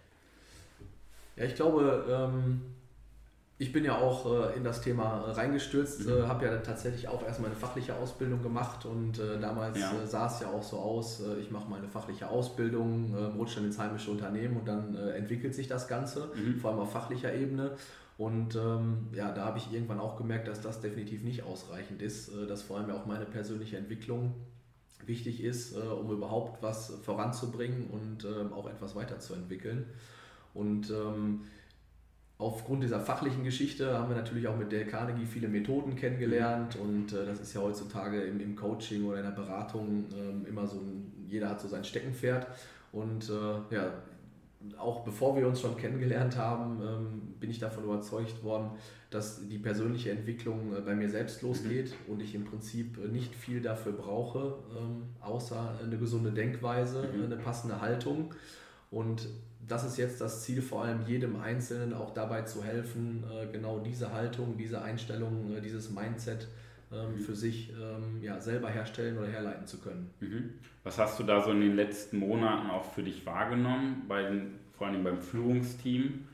Ja, 1.38 1.46
ich 1.46 1.56
glaube, 1.56 2.06
ähm 2.10 2.62
ich 3.60 3.74
bin 3.74 3.84
ja 3.84 3.98
auch 3.98 4.52
äh, 4.52 4.56
in 4.56 4.64
das 4.64 4.82
Thema 4.82 5.26
äh, 5.26 5.32
reingestürzt, 5.32 6.06
mhm. 6.06 6.12
äh, 6.12 6.22
habe 6.28 6.46
ja 6.46 6.58
tatsächlich 6.58 7.08
auch 7.08 7.26
erstmal 7.26 7.50
eine 7.50 7.60
fachliche 7.60 7.96
Ausbildung 7.96 8.44
gemacht 8.44 8.86
und 8.86 9.18
äh, 9.18 9.40
damals 9.40 9.80
ja. 9.80 9.92
Äh, 9.92 10.06
sah 10.06 10.28
es 10.28 10.40
ja 10.40 10.50
auch 10.50 10.62
so 10.62 10.78
aus, 10.78 11.22
äh, 11.22 11.40
ich 11.40 11.50
mache 11.50 11.68
meine 11.70 11.88
fachliche 11.88 12.30
Ausbildung, 12.30 13.16
rutsche 13.36 13.56
dann 13.56 13.66
ins 13.66 13.80
heimische 13.80 14.12
Unternehmen 14.12 14.58
und 14.58 14.68
dann 14.68 14.96
entwickelt 14.96 15.56
sich 15.56 15.68
das 15.68 15.88
Ganze, 15.88 16.30
mhm. 16.36 16.60
vor 16.60 16.72
allem 16.72 16.80
auf 16.80 16.92
fachlicher 16.92 17.34
Ebene. 17.34 17.72
Und 18.18 18.56
ähm, 18.56 19.08
ja, 19.14 19.32
da 19.32 19.46
habe 19.46 19.60
ich 19.60 19.72
irgendwann 19.72 20.00
auch 20.00 20.18
gemerkt, 20.18 20.48
dass 20.48 20.62
das 20.62 20.82
definitiv 20.82 21.24
nicht 21.24 21.44
ausreichend 21.44 22.02
ist, 22.02 22.32
dass 22.48 22.64
vor 22.64 22.78
allem 22.78 22.90
ja 22.90 22.96
auch 22.96 23.06
meine 23.06 23.26
persönliche 23.26 23.78
Entwicklung 23.78 24.34
wichtig 25.06 25.44
ist, 25.44 25.76
um 25.78 26.12
überhaupt 26.12 26.62
was 26.64 26.94
voranzubringen 27.04 27.88
und 27.88 28.26
ähm, 28.26 28.54
auch 28.54 28.68
etwas 28.68 28.96
weiterzuentwickeln. 28.96 29.86
Und 30.58 30.90
ähm, 30.90 31.42
aufgrund 32.40 32.84
dieser 32.84 33.00
fachlichen 33.00 33.44
Geschichte 33.44 33.98
haben 33.98 34.10
wir 34.10 34.18
natürlich 34.18 34.48
auch 34.48 34.58
mit 34.58 34.72
Dale 34.72 34.86
Carnegie 34.86 35.26
viele 35.26 35.48
Methoden 35.48 35.96
kennengelernt 35.96 36.76
und 36.76 37.14
äh, 37.14 37.26
das 37.26 37.40
ist 37.40 37.54
ja 37.54 37.62
heutzutage 37.62 38.22
im, 38.22 38.40
im, 38.40 38.56
Coaching 38.56 39.06
oder 39.06 39.18
in 39.18 39.24
der 39.24 39.32
Beratung 39.32 40.06
äh, 40.12 40.50
immer 40.50 40.68
so 40.68 40.78
ein, 40.78 41.12
jeder 41.28 41.50
hat 41.50 41.62
so 41.62 41.68
sein 41.68 41.84
Steckenpferd 41.84 42.48
und 42.92 43.30
äh, 43.30 43.76
ja, 43.76 43.92
auch 44.78 45.02
bevor 45.02 45.36
wir 45.36 45.48
uns 45.48 45.62
schon 45.62 45.78
kennengelernt 45.78 46.38
haben, 46.38 46.82
ähm, 46.82 47.22
bin 47.40 47.50
ich 47.50 47.60
davon 47.60 47.84
überzeugt 47.84 48.44
worden, 48.44 48.72
dass 49.10 49.48
die 49.48 49.60
persönliche 49.60 50.12
Entwicklung 50.12 50.76
äh, 50.76 50.82
bei 50.82 50.96
mir 50.96 51.10
selbst 51.10 51.42
losgeht 51.44 51.92
mhm. 51.92 52.14
und 52.14 52.22
ich 52.22 52.36
im 52.36 52.46
Prinzip 52.46 52.98
äh, 52.98 53.08
nicht 53.08 53.34
viel 53.36 53.62
dafür 53.62 53.94
brauche, 53.94 54.56
ähm, 54.78 55.04
außer 55.22 55.80
eine 55.84 55.98
gesunde 55.98 56.32
Denkweise, 56.32 57.08
mhm. 57.16 57.26
eine 57.26 57.38
passende 57.38 57.82
Haltung 57.82 58.34
und 58.92 59.28
das 59.68 59.84
ist 59.84 59.98
jetzt 59.98 60.22
das 60.22 60.44
Ziel, 60.44 60.62
vor 60.62 60.84
allem 60.84 61.06
jedem 61.06 61.36
Einzelnen 61.40 61.94
auch 61.94 62.14
dabei 62.14 62.44
zu 62.44 62.64
helfen, 62.64 63.24
äh, 63.30 63.48
genau 63.52 63.80
diese 63.80 64.14
Haltung, 64.14 64.58
diese 64.58 64.82
Einstellung, 64.82 65.56
äh, 65.56 65.62
dieses 65.62 65.90
Mindset 65.92 66.48
ähm, 66.92 67.18
für 67.18 67.36
sich 67.36 67.72
ähm, 67.72 68.22
ja, 68.22 68.40
selber 68.40 68.70
herstellen 68.70 69.18
oder 69.18 69.28
herleiten 69.28 69.68
zu 69.68 69.80
können. 69.80 70.10
Mhm. 70.20 70.54
Was 70.84 70.98
hast 70.98 71.20
du 71.20 71.24
da 71.24 71.44
so 71.44 71.52
in 71.52 71.62
den 71.62 71.76
letzten 71.76 72.20
Monaten 72.20 72.70
auch 72.70 72.86
für 72.94 73.04
dich 73.04 73.26
wahrgenommen, 73.26 74.04
bei 74.08 74.24
den, 74.24 74.56
vor 74.78 74.88
allem 74.88 75.04
beim 75.04 75.22
Führungsteam? 75.22 76.26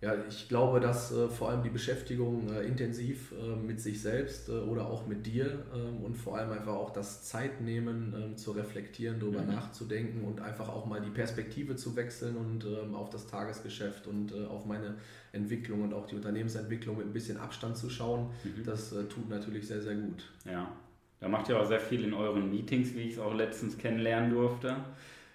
Ja, 0.00 0.14
ich 0.28 0.48
glaube, 0.48 0.78
dass 0.78 1.10
äh, 1.10 1.28
vor 1.28 1.50
allem 1.50 1.64
die 1.64 1.70
Beschäftigung 1.70 2.48
äh, 2.54 2.62
intensiv 2.62 3.32
äh, 3.32 3.56
mit 3.56 3.80
sich 3.80 4.00
selbst 4.00 4.48
äh, 4.48 4.52
oder 4.52 4.86
auch 4.86 5.08
mit 5.08 5.26
dir 5.26 5.64
ähm, 5.74 6.04
und 6.04 6.16
vor 6.16 6.38
allem 6.38 6.52
einfach 6.52 6.74
auch 6.74 6.90
das 6.90 7.24
Zeitnehmen 7.24 8.14
ähm, 8.16 8.36
zu 8.36 8.52
reflektieren, 8.52 9.18
darüber 9.18 9.42
mhm. 9.42 9.54
nachzudenken 9.54 10.22
und 10.22 10.40
einfach 10.40 10.68
auch 10.68 10.86
mal 10.86 11.00
die 11.00 11.10
Perspektive 11.10 11.74
zu 11.74 11.96
wechseln 11.96 12.36
und 12.36 12.64
ähm, 12.64 12.94
auf 12.94 13.10
das 13.10 13.26
Tagesgeschäft 13.26 14.06
und 14.06 14.32
äh, 14.32 14.46
auf 14.46 14.66
meine 14.66 14.94
Entwicklung 15.32 15.82
und 15.82 15.92
auch 15.92 16.06
die 16.06 16.14
Unternehmensentwicklung 16.14 16.96
mit 16.98 17.06
ein 17.06 17.12
bisschen 17.12 17.36
Abstand 17.36 17.76
zu 17.76 17.90
schauen, 17.90 18.30
mhm. 18.44 18.62
das 18.64 18.92
äh, 18.92 19.02
tut 19.06 19.28
natürlich 19.28 19.66
sehr, 19.66 19.82
sehr 19.82 19.96
gut. 19.96 20.30
Ja, 20.44 20.70
da 21.18 21.28
macht 21.28 21.48
ihr 21.48 21.60
auch 21.60 21.66
sehr 21.66 21.80
viel 21.80 22.04
in 22.04 22.14
euren 22.14 22.52
Meetings, 22.52 22.94
wie 22.94 23.00
ich 23.00 23.14
es 23.14 23.18
auch 23.18 23.34
letztens 23.34 23.76
kennenlernen 23.76 24.30
durfte, 24.30 24.76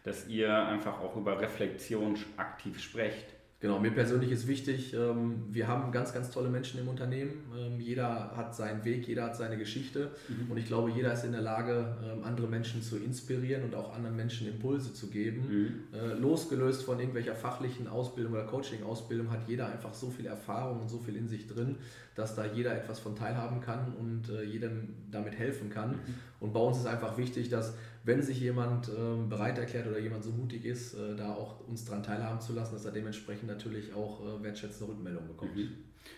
dass 0.03 0.29
ihr 0.29 0.55
einfach 0.55 1.01
auch 1.01 1.17
über 1.17 1.41
Reflexion 1.41 2.15
aktiv 2.38 2.79
sprecht. 2.79 3.25
Genau, 3.63 3.79
mir 3.79 3.91
persönlich 3.91 4.29
ist 4.29 4.46
wichtig, 4.46 4.93
ähm, 4.93 5.46
wir 5.50 5.70
haben 5.70 5.93
ganz, 5.93 6.13
ganz 6.13 6.29
tolle 6.29 6.50
Menschen 6.50 6.82
im 6.82 6.89
Unternehmen. 6.89 7.32
Ähm, 7.58 7.79
jeder 7.79 8.36
hat 8.36 8.53
seinen 8.53 8.84
Weg, 8.84 9.08
jeder 9.08 9.24
hat 9.24 9.38
seine 9.38 9.58
Geschichte. 9.58 10.12
Mhm. 10.27 10.51
Und 10.51 10.58
ich 10.58 10.65
glaube, 10.65 10.91
jeder 10.91 11.13
ist 11.13 11.24
in 11.24 11.32
der 11.32 11.43
Lage, 11.43 11.96
ähm, 12.03 12.25
andere 12.25 12.48
Menschen 12.48 12.82
zu 12.82 12.98
inspirieren 12.98 13.63
und 13.63 13.74
auch 13.74 13.96
anderen 13.96 14.17
Menschen 14.17 14.50
Impulse 14.50 14.93
zu 14.93 15.08
geben. 15.08 15.48
Mhm. 15.48 15.98
Äh, 15.98 16.13
losgelöst 16.15 16.84
von 16.84 17.00
irgendwelcher 17.00 17.36
fachlichen 17.36 17.88
Ausbildung 17.88 18.34
oder 18.34 18.43
Coaching-Ausbildung 18.43 19.32
hat 19.32 19.48
jeder 19.48 19.67
einfach 19.67 19.93
so 19.93 20.10
viel 20.10 20.25
Erfahrung 20.25 20.82
und 20.82 20.89
so 20.89 20.98
viel 20.98 21.15
in 21.15 21.29
sich 21.29 21.48
drin, 21.48 21.77
dass 22.15 22.36
da 22.36 22.46
jeder 22.46 22.75
etwas 22.75 23.00
von 23.00 23.15
teilhaben 23.15 23.62
kann 23.62 23.93
und 23.98 24.29
äh, 24.29 24.43
jedem 24.43 24.89
damit 25.10 25.39
helfen 25.39 25.70
kann. 25.70 25.91
Mhm. 25.91 26.15
Und 26.41 26.51
bei 26.51 26.60
uns 26.60 26.79
ist 26.79 26.86
einfach 26.86 27.17
wichtig, 27.17 27.48
dass 27.48 27.75
wenn 28.03 28.22
sich 28.22 28.39
jemand 28.39 28.89
ähm, 28.89 29.29
bereit 29.29 29.57
erklärt 29.57 29.88
oder 29.88 30.00
jemand 30.00 30.24
so 30.24 30.31
mutig 30.31 30.65
ist, 30.65 30.93
äh, 30.93 31.15
da 31.15 31.33
auch 31.33 31.67
uns 31.67 31.86
daran 31.86 32.03
teilhaben 32.03 32.41
zu 32.41 32.53
lassen, 32.53 32.74
dass 32.74 32.86
er 32.86 32.91
dementsprechend 32.91 33.48
natürlich 33.48 33.93
auch 33.93 34.22
äh, 34.22 34.43
wertschätzende 34.43 34.91
Rückmeldungen 34.91 35.29
bekommt. 35.29 35.55
Mhm. 35.55 35.72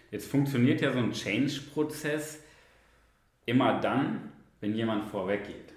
Jetzt 0.10 0.30
funktioniert 0.30 0.82
ja 0.82 0.92
so 0.92 1.00
ein 1.00 1.12
Change-Prozess 1.12 2.42
immer 3.46 3.80
dann, 3.80 4.32
wenn 4.62 4.76
jemand 4.76 5.06
vorweggeht. 5.06 5.74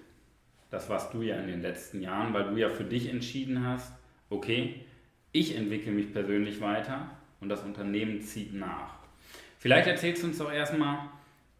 Das 0.71 0.89
warst 0.89 1.13
du 1.13 1.21
ja 1.21 1.35
in 1.35 1.47
den 1.47 1.61
letzten 1.61 2.01
Jahren, 2.01 2.33
weil 2.33 2.49
du 2.49 2.57
ja 2.57 2.69
für 2.69 2.83
dich 2.83 3.09
entschieden 3.09 3.65
hast, 3.65 3.93
okay, 4.29 4.85
ich 5.31 5.55
entwickle 5.55 5.91
mich 5.91 6.11
persönlich 6.11 6.59
weiter 6.61 7.11
und 7.39 7.49
das 7.49 7.63
Unternehmen 7.63 8.21
zieht 8.21 8.53
nach. 8.53 8.95
Vielleicht 9.59 9.87
erzählst 9.87 10.23
du 10.23 10.27
uns 10.27 10.37
doch 10.37 10.51
erstmal, 10.51 11.09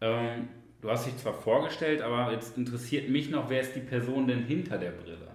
ähm, 0.00 0.48
du 0.80 0.90
hast 0.90 1.06
dich 1.06 1.16
zwar 1.18 1.34
vorgestellt, 1.34 2.02
aber 2.02 2.32
jetzt 2.32 2.56
interessiert 2.56 3.08
mich 3.08 3.30
noch, 3.30 3.50
wer 3.50 3.60
ist 3.60 3.74
die 3.74 3.80
Person 3.80 4.26
denn 4.26 4.44
hinter 4.44 4.78
der 4.78 4.90
Brille? 4.90 5.28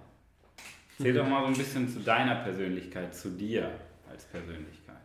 Erzähl 0.98 1.14
doch 1.14 1.28
mal 1.28 1.42
so 1.42 1.48
ein 1.48 1.58
bisschen 1.58 1.90
zu 1.90 2.00
deiner 2.00 2.36
Persönlichkeit, 2.36 3.14
zu 3.14 3.30
dir 3.30 3.72
als 4.10 4.24
Persönlichkeit. 4.26 4.96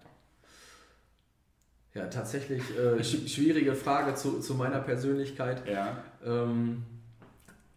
Ja, 1.94 2.06
tatsächlich 2.06 2.62
äh, 2.78 3.02
schwierige 3.02 3.74
Frage 3.74 4.14
zu, 4.14 4.38
zu 4.38 4.54
meiner 4.54 4.78
Persönlichkeit. 4.78 5.68
Ja. 5.68 6.04
Ähm, 6.24 6.84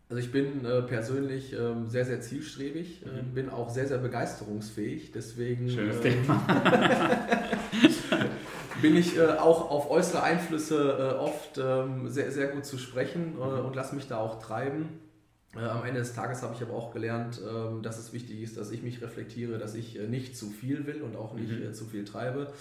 also 0.10 0.22
ich 0.22 0.32
bin 0.32 0.64
äh, 0.64 0.84
persönlich 0.84 1.54
ähm, 1.54 1.90
sehr, 1.90 2.06
sehr 2.06 2.22
zielstrebig, 2.22 3.04
äh, 3.04 3.24
mhm. 3.24 3.34
bin 3.34 3.50
auch 3.50 3.72
sehr, 3.72 3.88
sehr 3.88 3.98
begeisterungsfähig. 3.98 5.12
Deswegen 5.12 5.68
Schönes 5.68 5.96
ähm, 6.06 6.24
Thema. 6.24 6.46
bin 8.84 8.98
ich 8.98 9.18
äh, 9.18 9.38
auch 9.38 9.72
auf 9.72 9.90
äußere 9.90 10.22
Einflüsse 10.22 11.16
äh, 11.16 11.18
oft 11.18 11.58
ähm, 11.58 12.10
sehr, 12.10 12.32
sehr 12.32 12.50
gut 12.50 12.66
zu 12.66 12.78
sprechen 12.78 13.36
äh, 13.42 13.46
mhm. 13.46 13.66
und 13.66 13.76
lasse 13.76 13.96
mich 13.96 14.08
da 14.08 14.18
auch 14.18 14.40
treiben. 14.40 15.00
Äh, 15.56 15.60
am 15.60 15.86
Ende 15.86 16.02
des 16.02 16.14
Tages 16.14 16.44
habe 16.44 16.54
ich 16.54 16.62
aber 16.62 16.74
auch 16.74 16.92
gelernt, 16.92 17.42
ähm, 17.42 17.82
dass 17.82 17.98
es 17.98 18.12
wichtig 18.12 18.42
ist, 18.42 18.58
dass 18.58 18.72
ich 18.72 18.84
mich 18.84 19.02
reflektiere, 19.02 19.58
dass 19.58 19.74
ich 19.74 19.98
äh, 19.98 20.08
nicht 20.08 20.38
zu 20.38 20.50
viel 20.50 20.86
will 20.86 21.02
und 21.02 21.16
auch 21.16 21.34
nicht 21.34 21.50
mhm. 21.50 21.70
Äh, 21.70 21.72
zu 21.72 21.86
viel 21.86 22.04
treibe. 22.04 22.52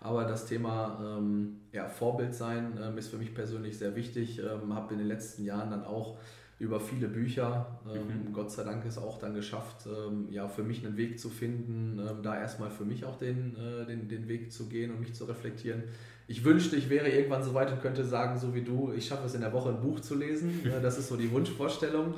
Aber 0.00 0.24
das 0.24 0.46
Thema 0.46 1.00
ähm, 1.18 1.60
ja, 1.72 1.88
Vorbild 1.88 2.34
sein 2.34 2.78
ähm, 2.80 2.96
ist 2.96 3.08
für 3.08 3.18
mich 3.18 3.34
persönlich 3.34 3.76
sehr 3.76 3.96
wichtig. 3.96 4.38
Ähm, 4.38 4.74
habe 4.74 4.94
in 4.94 5.00
den 5.00 5.08
letzten 5.08 5.44
Jahren 5.44 5.70
dann 5.70 5.84
auch 5.84 6.16
über 6.62 6.78
viele 6.78 7.08
Bücher. 7.08 7.66
Ähm, 7.92 8.28
mhm. 8.28 8.32
Gott 8.32 8.52
sei 8.52 8.62
Dank 8.62 8.84
ist 8.84 8.96
auch 8.96 9.18
dann 9.18 9.34
geschafft, 9.34 9.86
ähm, 9.86 10.28
ja, 10.30 10.46
für 10.46 10.62
mich 10.62 10.86
einen 10.86 10.96
Weg 10.96 11.18
zu 11.18 11.28
finden, 11.28 11.98
ähm, 11.98 12.22
da 12.22 12.40
erstmal 12.40 12.70
für 12.70 12.84
mich 12.84 13.04
auch 13.04 13.18
den, 13.18 13.56
äh, 13.56 13.84
den, 13.84 14.08
den 14.08 14.28
Weg 14.28 14.52
zu 14.52 14.68
gehen 14.68 14.92
und 14.92 15.00
mich 15.00 15.12
zu 15.12 15.24
reflektieren. 15.24 15.82
Ich 16.28 16.44
wünschte, 16.44 16.76
ich 16.76 16.88
wäre 16.88 17.08
irgendwann 17.08 17.42
so 17.42 17.52
weit 17.52 17.72
und 17.72 17.82
könnte 17.82 18.04
sagen, 18.04 18.38
so 18.38 18.54
wie 18.54 18.62
du, 18.62 18.92
ich 18.96 19.06
schaffe 19.06 19.26
es 19.26 19.34
in 19.34 19.40
der 19.40 19.52
Woche 19.52 19.70
ein 19.70 19.80
Buch 19.80 20.00
zu 20.00 20.14
lesen. 20.14 20.60
Äh, 20.64 20.80
das 20.80 20.98
ist 20.98 21.08
so 21.08 21.16
die 21.16 21.30
Wunschvorstellung. 21.32 22.14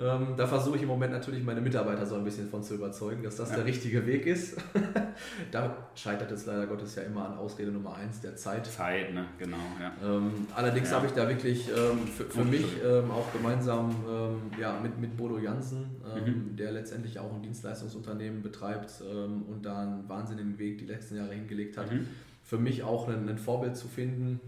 Ähm, 0.00 0.34
da 0.36 0.46
versuche 0.46 0.76
ich 0.76 0.82
im 0.82 0.88
Moment 0.88 1.12
natürlich 1.12 1.42
meine 1.42 1.60
Mitarbeiter 1.60 2.06
so 2.06 2.14
ein 2.14 2.22
bisschen 2.22 2.48
von 2.48 2.62
zu 2.62 2.74
überzeugen, 2.74 3.24
dass 3.24 3.34
das 3.34 3.50
ja. 3.50 3.56
der 3.56 3.64
richtige 3.64 4.06
Weg 4.06 4.26
ist. 4.26 4.56
da 5.50 5.88
scheitert 5.96 6.30
es 6.30 6.46
leider 6.46 6.68
Gottes 6.68 6.94
ja 6.94 7.02
immer 7.02 7.26
an 7.26 7.36
Ausrede 7.36 7.72
Nummer 7.72 7.96
eins, 7.96 8.20
der 8.20 8.36
Zeit. 8.36 8.66
Zeit, 8.66 9.12
ne? 9.12 9.26
genau. 9.38 9.56
Ja. 9.80 9.92
Ähm, 10.04 10.46
allerdings 10.54 10.90
ja. 10.90 10.96
habe 10.96 11.06
ich 11.06 11.12
da 11.12 11.28
wirklich 11.28 11.68
ähm, 11.68 12.06
für, 12.06 12.24
für 12.24 12.44
mich 12.44 12.66
ähm, 12.84 13.10
auch 13.10 13.32
gemeinsam 13.32 13.90
ähm, 14.08 14.60
ja, 14.60 14.78
mit, 14.80 15.00
mit 15.00 15.16
Bodo 15.16 15.38
Jansen, 15.38 15.96
ähm, 16.14 16.24
mhm. 16.24 16.56
der 16.56 16.70
letztendlich 16.70 17.18
auch 17.18 17.34
ein 17.34 17.42
Dienstleistungsunternehmen 17.42 18.42
betreibt 18.42 19.00
und 19.00 19.62
da 19.62 19.82
einen 19.82 20.08
wahnsinnigen 20.08 20.58
Weg 20.58 20.78
die 20.78 20.86
letzten 20.86 21.16
Jahre 21.16 21.34
hingelegt 21.34 21.76
hat, 21.76 21.90
mhm. 21.90 22.06
für 22.44 22.58
mich 22.58 22.82
auch 22.82 23.08
ein, 23.08 23.28
ein 23.28 23.38
Vorbild 23.38 23.76
zu 23.76 23.88
finden 23.88 24.40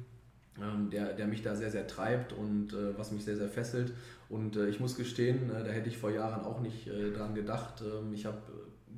der, 0.92 1.14
der 1.14 1.26
mich 1.26 1.42
da 1.42 1.56
sehr, 1.56 1.70
sehr 1.70 1.86
treibt 1.86 2.34
und 2.34 2.74
äh, 2.74 2.98
was 2.98 3.12
mich 3.12 3.24
sehr, 3.24 3.36
sehr 3.36 3.48
fesselt. 3.48 3.94
Und 4.30 4.56
äh, 4.56 4.68
ich 4.68 4.78
muss 4.78 4.96
gestehen, 4.96 5.50
äh, 5.50 5.64
da 5.64 5.70
hätte 5.70 5.88
ich 5.88 5.98
vor 5.98 6.10
Jahren 6.10 6.44
auch 6.44 6.60
nicht 6.60 6.86
äh, 6.86 7.10
dran 7.10 7.34
gedacht. 7.34 7.82
Ähm, 7.82 8.14
ich 8.14 8.24
habe 8.24 8.38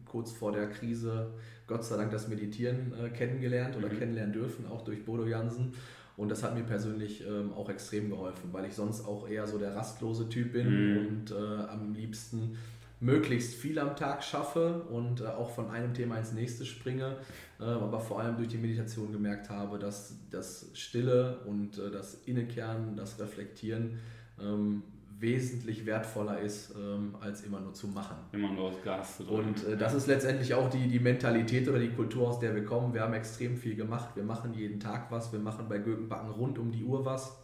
kurz 0.05 0.31
vor 0.31 0.53
der 0.53 0.69
Krise 0.69 1.31
Gott 1.67 1.85
sei 1.85 1.97
Dank 1.97 2.11
das 2.11 2.29
Meditieren 2.29 2.93
kennengelernt 3.15 3.77
oder 3.79 3.89
mhm. 3.89 3.99
kennenlernen 3.99 4.35
dürfen, 4.35 4.67
auch 4.67 4.83
durch 4.83 5.07
Bodo 5.07 5.25
Jansen. 5.25 5.73
Und 6.19 6.29
das 6.29 6.43
hat 6.43 6.55
mir 6.55 6.65
persönlich 6.65 7.25
ähm, 7.27 7.55
auch 7.55 7.71
extrem 7.71 8.11
geholfen, 8.11 8.51
weil 8.53 8.67
ich 8.67 8.75
sonst 8.75 9.07
auch 9.07 9.27
eher 9.27 9.47
so 9.47 9.57
der 9.57 9.75
rastlose 9.75 10.29
Typ 10.29 10.53
bin 10.53 10.69
mhm. 10.69 11.07
und 11.07 11.33
am 11.33 11.95
liebsten 11.95 12.59
möglichst 13.01 13.55
viel 13.55 13.79
am 13.79 13.97
Tag 13.97 14.23
schaffe 14.23 14.83
und 14.91 15.25
auch 15.25 15.51
von 15.51 15.71
einem 15.71 15.95
Thema 15.95 16.19
ins 16.19 16.33
nächste 16.33 16.67
springe, 16.67 17.17
aber 17.59 18.01
vor 18.01 18.21
allem 18.21 18.37
durch 18.37 18.49
die 18.49 18.59
Meditation 18.59 19.13
gemerkt 19.13 19.49
habe, 19.49 19.79
dass 19.79 20.15
das 20.31 20.69
Stille 20.75 21.39
und 21.47 21.79
das 21.79 22.19
Innenkehren, 22.27 22.97
das 22.97 23.19
Reflektieren 23.19 23.99
ähm, 24.39 24.83
wesentlich 25.23 25.87
wertvoller 25.87 26.41
ist, 26.41 26.75
ähm, 26.77 27.15
als 27.21 27.45
immer 27.45 27.61
nur 27.61 27.73
zu 27.73 27.87
machen. 27.87 28.17
Immer 28.33 28.53
nur 28.53 28.65
aus 28.65 28.83
Gas 28.85 29.17
zu 29.17 29.25
drücken. 29.25 29.49
Und 29.49 29.65
äh, 29.67 29.77
das 29.77 29.95
ist 29.95 30.09
letztendlich 30.09 30.53
auch 30.53 30.69
die, 30.69 30.89
die 30.89 30.99
Mentalität 30.99 31.69
oder 31.69 31.79
die 31.79 31.91
Kultur, 31.91 32.29
aus 32.29 32.41
der 32.41 32.55
wir 32.55 32.65
kommen. 32.65 32.93
Wir 32.93 33.03
haben 33.03 33.15
extrem 33.15 33.57
viel 33.57 33.77
gemacht. 33.77 34.11
Wir 34.17 34.25
machen 34.25 34.53
jeden 34.53 34.81
Tag 34.81 35.11
was. 35.11 35.33
Wir 35.33 35.39
machen 35.39 35.67
bei 35.69 35.79
Gökenbacken 35.79 36.31
rund 36.31 36.59
um 36.59 36.73
die 36.73 36.85
Uhr 36.85 37.05
was. 37.05 37.37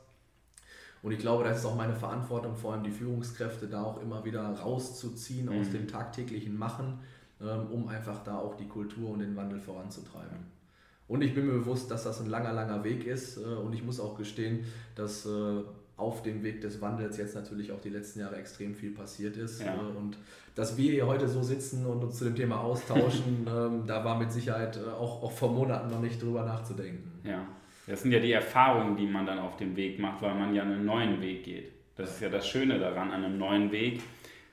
Und 1.03 1.13
ich 1.13 1.21
glaube, 1.21 1.45
das 1.45 1.59
ist 1.59 1.65
auch 1.65 1.77
meine 1.77 1.95
Verantwortung, 1.95 2.57
vor 2.57 2.73
allem 2.73 2.83
die 2.83 2.91
Führungskräfte 2.91 3.69
da 3.69 3.85
auch 3.85 4.03
immer 4.03 4.25
wieder 4.25 4.43
rauszuziehen 4.43 5.47
mhm. 5.47 5.61
aus 5.61 5.71
dem 5.71 5.87
tagtäglichen 5.87 6.59
Machen, 6.59 6.99
ähm, 7.41 7.69
um 7.71 7.87
einfach 7.87 8.25
da 8.25 8.39
auch 8.39 8.57
die 8.57 8.67
Kultur 8.67 9.11
und 9.11 9.21
den 9.21 9.37
Wandel 9.37 9.61
voranzutreiben. 9.61 10.59
Und 11.07 11.23
ich 11.23 11.35
bin 11.35 11.47
mir 11.47 11.53
bewusst, 11.53 11.91
dass 11.91 12.05
das 12.05 12.21
ein 12.21 12.29
langer, 12.29 12.53
langer 12.53 12.83
Weg 12.83 13.07
ist. 13.07 13.39
Äh, 13.39 13.41
und 13.41 13.73
ich 13.73 13.85
muss 13.85 14.01
auch 14.01 14.17
gestehen, 14.17 14.65
dass 14.97 15.25
äh, 15.25 15.63
auf 15.99 16.23
dem 16.23 16.43
Weg 16.45 16.61
des 16.61 16.81
Wandels 16.81 17.19
jetzt 17.19 17.35
natürlich 17.35 17.73
auch 17.73 17.81
die 17.81 17.91
letzten 17.91 18.21
Jahre 18.21 18.37
extrem 18.37 18.75
viel 18.75 18.93
passiert 18.93 19.37
ist. 19.37 19.61
Ja. 19.61 19.75
Äh, 19.75 19.97
und 19.99 20.17
dass 20.55 20.77
wir 20.77 20.93
hier 20.93 21.07
heute 21.07 21.29
so 21.29 21.43
sitzen 21.43 21.85
und 21.85 22.03
uns 22.03 22.19
zu 22.19 22.25
dem 22.25 22.37
Thema 22.37 22.61
austauschen, 22.61 23.47
ähm, 23.49 23.83
da 23.87 24.05
war 24.05 24.17
mit 24.17 24.33
Sicherheit 24.33 24.79
auch, 24.79 25.23
auch 25.23 25.33
vor 25.33 25.53
Monaten 25.53 25.91
noch 25.91 26.01
nicht 26.01 26.23
drüber 26.23 26.45
nachzudenken. 26.45 27.21
Ja. 27.25 27.47
Das 27.87 28.03
sind 28.03 28.13
ja 28.13 28.21
die 28.21 28.33
Erfahrungen, 28.33 28.97
die 28.97 29.07
man 29.07 29.27
dann 29.27 29.39
auf 29.39 29.57
dem 29.57 29.75
Weg 29.75 29.99
macht, 29.99 30.23
weil 30.23 30.35
man 30.35 30.55
ja 30.55 30.63
einen 30.63 30.85
neuen 30.85 31.21
Weg 31.21 31.45
geht. 31.45 31.73
Das 31.97 32.11
ist 32.11 32.21
ja 32.21 32.29
das 32.29 32.47
Schöne 32.47 32.79
daran, 32.79 33.11
an 33.11 33.25
einem 33.25 33.39
neuen 33.39 33.73
Weg. 33.73 34.01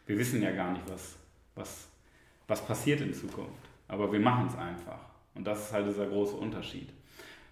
Wir 0.07 0.17
wissen 0.17 0.41
ja 0.41 0.51
gar 0.51 0.71
nicht, 0.71 0.89
was, 0.89 1.15
was, 1.53 1.87
was 2.47 2.65
passiert 2.65 3.01
in 3.01 3.13
Zukunft. 3.13 3.69
Aber 3.87 4.11
wir 4.11 4.19
machen 4.19 4.47
es 4.47 4.57
einfach. 4.57 4.99
Und 5.35 5.45
das 5.45 5.67
ist 5.67 5.73
halt 5.73 5.87
dieser 5.87 6.07
große 6.07 6.35
Unterschied. 6.35 6.89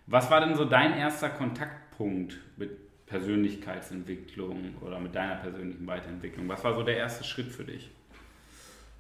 Was 0.08 0.32
war 0.32 0.40
denn 0.40 0.56
so 0.56 0.66
dein 0.66 0.94
erster 0.94 1.30
Kontaktpunkt 1.30 2.40
mit 2.58 2.72
Persönlichkeitsentwicklung 3.14 4.74
oder 4.82 5.00
mit 5.00 5.14
deiner 5.14 5.36
persönlichen 5.36 5.86
Weiterentwicklung? 5.86 6.50
Was 6.50 6.64
war 6.64 6.74
so 6.74 6.82
der 6.82 6.98
erste 6.98 7.24
Schritt 7.24 7.52
für 7.52 7.64
dich? 7.64 7.92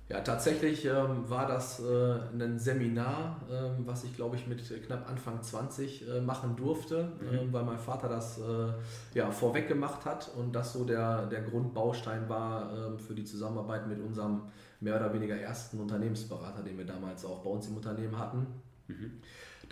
Ja, 0.07 0.21
tatsächlich 0.21 0.85
ähm, 0.85 1.27
war 1.27 1.47
das 1.47 1.79
äh, 1.79 2.19
ein 2.39 2.59
Seminar, 2.59 3.41
ähm, 3.49 3.87
was 3.87 4.03
ich 4.03 4.15
glaube 4.15 4.35
ich 4.35 4.45
mit 4.45 4.61
knapp 4.85 5.09
Anfang 5.09 5.41
20 5.41 6.07
äh, 6.07 6.21
machen 6.21 6.55
durfte, 6.55 7.11
mhm. 7.19 7.49
äh, 7.49 7.53
weil 7.53 7.63
mein 7.63 7.79
Vater 7.79 8.07
das 8.07 8.37
äh, 8.37 9.17
ja, 9.17 9.31
vorweg 9.31 9.67
gemacht 9.67 10.05
hat 10.05 10.29
und 10.37 10.53
das 10.53 10.73
so 10.73 10.83
der, 10.83 11.25
der 11.25 11.41
Grundbaustein 11.41 12.29
war 12.29 12.71
ähm, 12.71 12.99
für 12.99 13.15
die 13.15 13.23
Zusammenarbeit 13.23 13.87
mit 13.87 13.99
unserem 13.99 14.43
mehr 14.79 14.97
oder 14.97 15.11
weniger 15.11 15.35
ersten 15.35 15.79
Unternehmensberater, 15.79 16.61
den 16.61 16.77
wir 16.77 16.85
damals 16.85 17.25
auch 17.25 17.41
bei 17.41 17.49
uns 17.49 17.67
im 17.67 17.77
Unternehmen 17.77 18.19
hatten. 18.19 18.45
Mhm. 18.87 19.13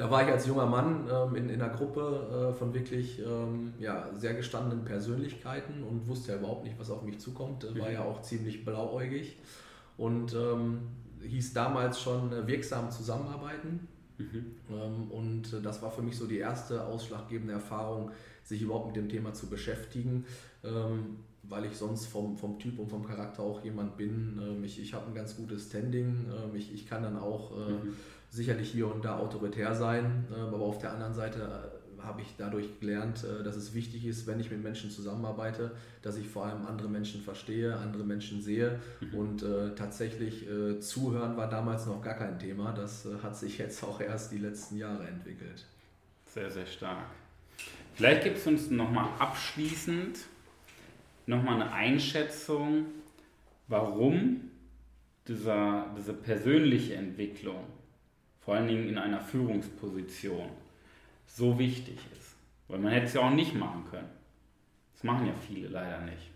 Da 0.02 0.10
war 0.10 0.24
ich 0.24 0.30
als 0.30 0.48
junger 0.48 0.66
Mann 0.66 1.08
ähm, 1.14 1.36
in, 1.36 1.50
in 1.50 1.62
einer 1.62 1.72
Gruppe 1.72 2.50
äh, 2.50 2.58
von 2.58 2.74
wirklich 2.74 3.20
ähm, 3.20 3.72
ja, 3.78 4.10
sehr 4.16 4.34
gestandenen 4.34 4.84
Persönlichkeiten 4.84 5.84
und 5.84 6.08
wusste 6.08 6.32
ja 6.32 6.40
überhaupt 6.40 6.64
nicht, 6.64 6.80
was 6.80 6.90
auf 6.90 7.04
mich 7.04 7.20
zukommt. 7.20 7.64
War 7.80 7.88
mhm. 7.88 7.94
ja 7.94 8.04
auch 8.04 8.24
ziemlich 8.24 8.66
blauäugig 8.66 9.38
und 9.98 10.34
ähm, 10.34 10.88
hieß 11.22 11.54
damals 11.54 12.02
schon 12.02 12.34
äh, 12.34 12.48
wirksam 12.48 12.90
zusammenarbeiten. 12.90 13.88
Mhm. 14.18 14.56
Ähm, 14.72 15.12
und 15.12 15.54
äh, 15.54 15.62
das 15.62 15.84
war 15.84 15.92
für 15.92 16.02
mich 16.02 16.18
so 16.18 16.26
die 16.26 16.40
erste 16.40 16.84
ausschlaggebende 16.84 17.54
Erfahrung, 17.54 18.10
sich 18.44 18.64
überhaupt 18.64 18.88
mit 18.88 18.96
dem 18.96 19.08
Thema 19.08 19.36
zu 19.36 19.52
beschäftigen, 19.52 20.26
ähm, 20.64 21.18
weil 21.44 21.66
ich 21.66 21.76
sonst 21.78 22.08
vom, 22.08 22.38
vom 22.38 22.60
Typ 22.60 22.80
und 22.80 22.90
vom 22.90 23.06
Charakter 23.06 23.44
auch 23.44 23.64
jemand 23.64 23.98
bin. 23.98 24.40
Ähm, 24.42 24.64
ich 24.64 24.82
ich 24.82 24.94
habe 24.94 25.08
ein 25.08 25.16
ganz 25.16 25.36
gutes 25.36 25.68
Standing, 25.68 26.26
ähm, 26.30 26.56
ich, 26.56 26.74
ich 26.74 26.88
kann 26.88 27.04
dann 27.04 27.18
auch 27.18 27.52
äh, 27.52 27.72
mhm. 27.72 27.94
sicherlich 28.30 28.72
hier 28.72 28.94
und 28.94 29.04
da 29.04 29.18
autoritär 29.18 29.76
sein, 29.76 30.26
äh, 30.32 30.40
aber 30.40 30.60
auf 30.60 30.80
der 30.80 30.94
anderen 30.94 31.14
Seite 31.14 31.72
habe 32.04 32.22
ich 32.22 32.28
dadurch 32.38 32.80
gelernt, 32.80 33.24
äh, 33.24 33.44
dass 33.44 33.56
es 33.56 33.74
wichtig 33.74 34.06
ist, 34.06 34.28
wenn 34.28 34.40
ich 34.40 34.52
mit 34.52 34.64
Menschen 34.64 34.90
zusammenarbeite, 34.90 35.72
dass 36.02 36.18
ich 36.18 36.28
vor 36.28 36.46
allem 36.46 36.66
andere 36.66 36.90
Menschen 36.90 37.22
verstehe, 37.22 37.76
andere 37.76 38.04
Menschen 38.04 38.42
sehe 38.42 38.80
mhm. 39.00 39.14
und 39.14 39.44
äh, 39.44 39.76
tatsächlich 39.76 40.50
äh, 40.50 40.80
zuhören 40.80 41.38
war 41.38 41.50
damals 41.50 41.86
noch 41.86 42.02
gar 42.02 42.16
kein 42.16 42.40
Thema. 42.40 42.72
Das 42.72 43.06
äh, 43.06 43.10
hat 43.22 43.36
sich 43.36 43.58
jetzt 43.58 43.84
auch 43.84 44.00
erst 44.00 44.32
die 44.32 44.40
letzten 44.40 44.78
Jahre 44.78 45.08
entwickelt. 45.08 45.66
Sehr, 46.26 46.50
sehr 46.50 46.66
stark. 46.66 47.06
Vielleicht 47.94 48.24
gibt 48.24 48.38
es 48.38 48.48
uns 48.48 48.72
nochmal 48.72 49.10
abschließend 49.20 50.18
nochmal 51.26 51.62
eine 51.62 51.72
Einschätzung, 51.72 52.86
warum 53.68 54.52
dieser, 55.28 55.88
diese 55.98 56.14
persönliche 56.14 56.96
Entwicklung, 56.96 57.64
vor 58.40 58.56
allen 58.56 58.68
Dingen 58.68 58.88
in 58.90 58.98
einer 58.98 59.22
Führungsposition, 59.22 60.50
so 61.28 61.58
wichtig 61.58 61.98
ist. 62.14 62.36
Weil 62.68 62.80
man 62.80 62.92
hätte 62.92 63.06
es 63.06 63.14
ja 63.14 63.22
auch 63.22 63.32
nicht 63.32 63.56
machen 63.56 63.86
können. 63.90 64.10
Das 64.94 65.04
machen 65.04 65.28
ja 65.28 65.34
viele 65.34 65.68
leider 65.68 66.02
nicht. 66.02 66.32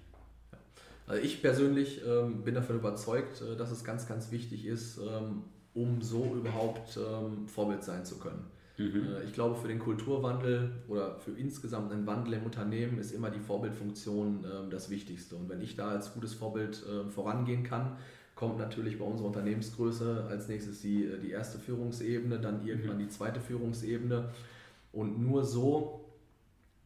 Also 1.07 1.21
ich 1.21 1.41
persönlich 1.41 2.01
ähm, 2.05 2.43
bin 2.43 2.55
davon 2.55 2.77
überzeugt, 2.77 3.41
äh, 3.41 3.55
dass 3.55 3.71
es 3.71 3.83
ganz, 3.83 4.07
ganz 4.07 4.31
wichtig 4.31 4.65
ist, 4.65 4.97
ähm, 4.97 5.43
um 5.73 6.01
so 6.01 6.33
überhaupt 6.35 6.97
ähm, 6.97 7.47
Vorbild 7.47 7.83
sein 7.83 8.05
zu 8.05 8.17
können. 8.17 8.45
Mhm. 8.77 9.07
Äh, 9.15 9.23
ich 9.23 9.33
glaube, 9.33 9.55
für 9.55 9.67
den 9.67 9.79
Kulturwandel 9.79 10.71
oder 10.87 11.15
für 11.15 11.31
insgesamt 11.31 11.91
einen 11.91 12.05
Wandel 12.05 12.33
im 12.33 12.43
Unternehmen 12.43 12.97
ist 12.99 13.11
immer 13.11 13.29
die 13.29 13.39
Vorbildfunktion 13.39 14.45
äh, 14.45 14.69
das 14.69 14.89
Wichtigste. 14.89 15.35
Und 15.35 15.49
wenn 15.49 15.61
ich 15.61 15.75
da 15.75 15.89
als 15.89 16.13
gutes 16.13 16.33
Vorbild 16.33 16.83
äh, 16.85 17.09
vorangehen 17.09 17.63
kann, 17.63 17.97
kommt 18.35 18.57
natürlich 18.57 18.99
bei 18.99 19.05
unserer 19.05 19.27
Unternehmensgröße 19.27 20.25
als 20.29 20.47
nächstes 20.47 20.81
die, 20.81 21.05
äh, 21.05 21.19
die 21.19 21.31
erste 21.31 21.57
Führungsebene, 21.57 22.39
dann 22.39 22.65
irgendwann 22.65 22.97
mhm. 22.97 23.03
die 23.03 23.09
zweite 23.09 23.39
Führungsebene. 23.39 24.29
Und 24.91 25.21
nur 25.21 25.43
so 25.43 26.05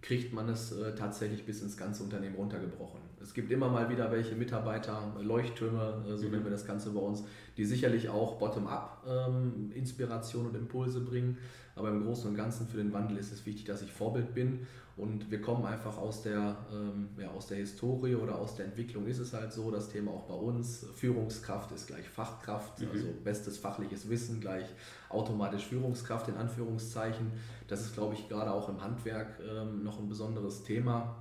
kriegt 0.02 0.34
man 0.34 0.50
es 0.50 0.72
äh, 0.72 0.96
tatsächlich 0.96 1.46
bis 1.46 1.62
ins 1.62 1.76
ganze 1.76 2.04
Unternehmen 2.04 2.36
runtergebrochen. 2.36 3.02
Es 3.22 3.34
gibt 3.34 3.52
immer 3.52 3.70
mal 3.70 3.90
wieder 3.90 4.12
welche 4.12 4.36
Mitarbeiter, 4.36 5.14
Leuchttürme, 5.22 6.04
äh, 6.08 6.18
so 6.18 6.26
mhm. 6.26 6.32
nennen 6.32 6.44
wir 6.46 6.52
das 6.52 6.66
Ganze 6.66 6.92
bei 6.92 7.02
uns, 7.02 7.24
die 7.58 7.66
sicherlich 7.66 8.10
auch 8.10 8.38
bottom-up 8.38 9.06
ähm, 9.08 9.72
Inspiration 9.74 10.48
und 10.48 10.56
Impulse 10.56 11.02
bringen. 11.02 11.38
Aber 11.76 11.90
im 11.90 12.04
Großen 12.04 12.30
und 12.30 12.36
Ganzen 12.36 12.68
für 12.68 12.78
den 12.78 12.92
Wandel 12.92 13.18
ist 13.18 13.32
es 13.32 13.46
wichtig, 13.46 13.66
dass 13.66 13.82
ich 13.82 13.92
Vorbild 13.92 14.34
bin. 14.34 14.68
Und 14.98 15.32
wir 15.32 15.40
kommen 15.40 15.66
einfach 15.66 15.98
aus 15.98 16.24
der, 16.24 16.58
ähm, 16.74 17.08
ja, 17.18 17.30
aus 17.30 17.48
der 17.48 17.58
Historie 17.58 18.16
oder 18.16 18.38
aus 18.38 18.56
der 18.56 18.66
Entwicklung 18.66 19.08
ist 19.08 19.20
es 19.20 19.32
halt 19.32 19.54
so, 19.54 19.72
das 19.72 19.88
Thema 19.88 20.12
auch 20.12 20.24
bei 20.24 20.34
uns. 20.34 20.86
Führungskraft 20.94 21.72
ist 21.72 21.88
gleich 21.88 22.10
Fachkraft, 22.10 22.82
mhm. 22.82 22.90
also 22.92 23.08
bestes 23.24 23.58
fachliches 23.58 24.10
Wissen 24.10 24.42
gleich 24.42 24.66
automatisch 25.08 25.68
Führungskraft 25.68 26.28
in 26.28 26.36
Anführungszeichen. 26.36 27.32
Das 27.70 27.80
ist, 27.80 27.94
glaube 27.94 28.16
ich, 28.16 28.28
gerade 28.28 28.52
auch 28.52 28.68
im 28.68 28.84
Handwerk 28.84 29.40
ähm, 29.50 29.84
noch 29.84 30.00
ein 30.00 30.10
besonderes 30.10 30.64
Thema, 30.64 31.16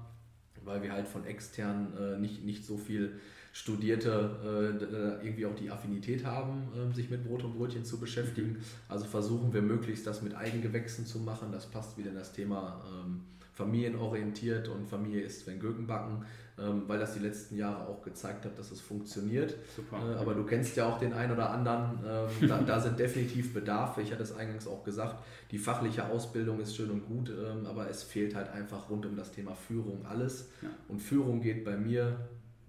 weil 0.69 0.83
wir 0.83 0.93
halt 0.93 1.09
von 1.09 1.25
extern 1.27 1.93
äh, 1.99 2.19
nicht, 2.19 2.45
nicht 2.45 2.65
so 2.65 2.77
viel 2.77 3.19
Studierte 3.59 5.19
äh, 5.21 5.27
irgendwie 5.27 5.45
auch 5.45 5.55
die 5.57 5.69
Affinität 5.69 6.25
haben, 6.25 6.69
äh, 6.73 6.95
sich 6.95 7.11
mit 7.11 7.25
Brot 7.25 7.43
und 7.43 7.59
Brötchen 7.59 7.85
zu 7.85 7.99
beschäftigen. 7.99 8.51
Mhm. 8.51 8.61
Also 8.89 9.05
versuchen 9.05 9.53
wir 9.53 9.63
möglichst 9.63 10.07
das 10.07 10.23
mit 10.23 10.37
Eigengewächsen 10.37 11.05
zu 11.05 11.19
machen. 11.19 11.51
Das 11.51 11.67
passt 11.67 11.99
wieder 11.99 12.11
in 12.11 12.15
das 12.15 12.33
Thema 12.33 12.81
ähm, 12.87 13.23
familienorientiert 13.55 14.69
und 14.69 14.89
Familie 14.89 15.23
ist, 15.23 15.45
wenn 15.49 15.59
Gürken 15.59 15.89
backen, 15.89 16.25
ähm, 16.57 16.85
weil 16.87 17.01
das 17.01 17.15
die 17.15 17.19
letzten 17.19 17.57
Jahre 17.57 17.89
auch 17.89 18.01
gezeigt 18.03 18.45
hat, 18.45 18.57
dass 18.57 18.71
es 18.71 18.81
funktioniert. 18.81 19.57
Super. 19.75 19.97
Äh, 19.97 20.19
aber 20.19 20.35
du 20.35 20.45
kennst 20.45 20.77
ja 20.77 20.87
auch 20.87 20.99
den 21.01 21.13
einen 21.13 21.33
oder 21.33 21.51
anderen, 21.51 21.99
ähm, 22.07 22.49
da, 22.49 22.61
da, 22.61 22.79
sind 22.79 22.97
definitiv 22.97 23.53
Bedarfe. 23.53 24.03
Ich 24.03 24.13
hatte 24.13 24.23
es 24.23 24.37
eingangs 24.37 24.69
auch 24.69 24.85
gesagt, 24.85 25.17
die 25.51 25.59
fachliche 25.59 26.05
Ausbildung 26.07 26.61
ist 26.61 26.77
schön 26.77 26.93
und 26.93 27.07
gut, 27.07 27.31
ähm, 27.31 27.67
aber 27.67 27.91
es 27.91 28.05
fehlt 28.05 28.37
halt 28.37 28.51
einfach 28.51 28.89
rund 28.89 29.05
um 29.05 29.17
das 29.17 29.33
Thema 29.33 29.57
Führung 29.57 30.07
alles. 30.07 30.51
Ja. 30.63 30.69
Und 30.87 31.03
Führung 31.03 31.41
geht 31.41 31.65
bei 31.65 31.77
mir 31.77 32.21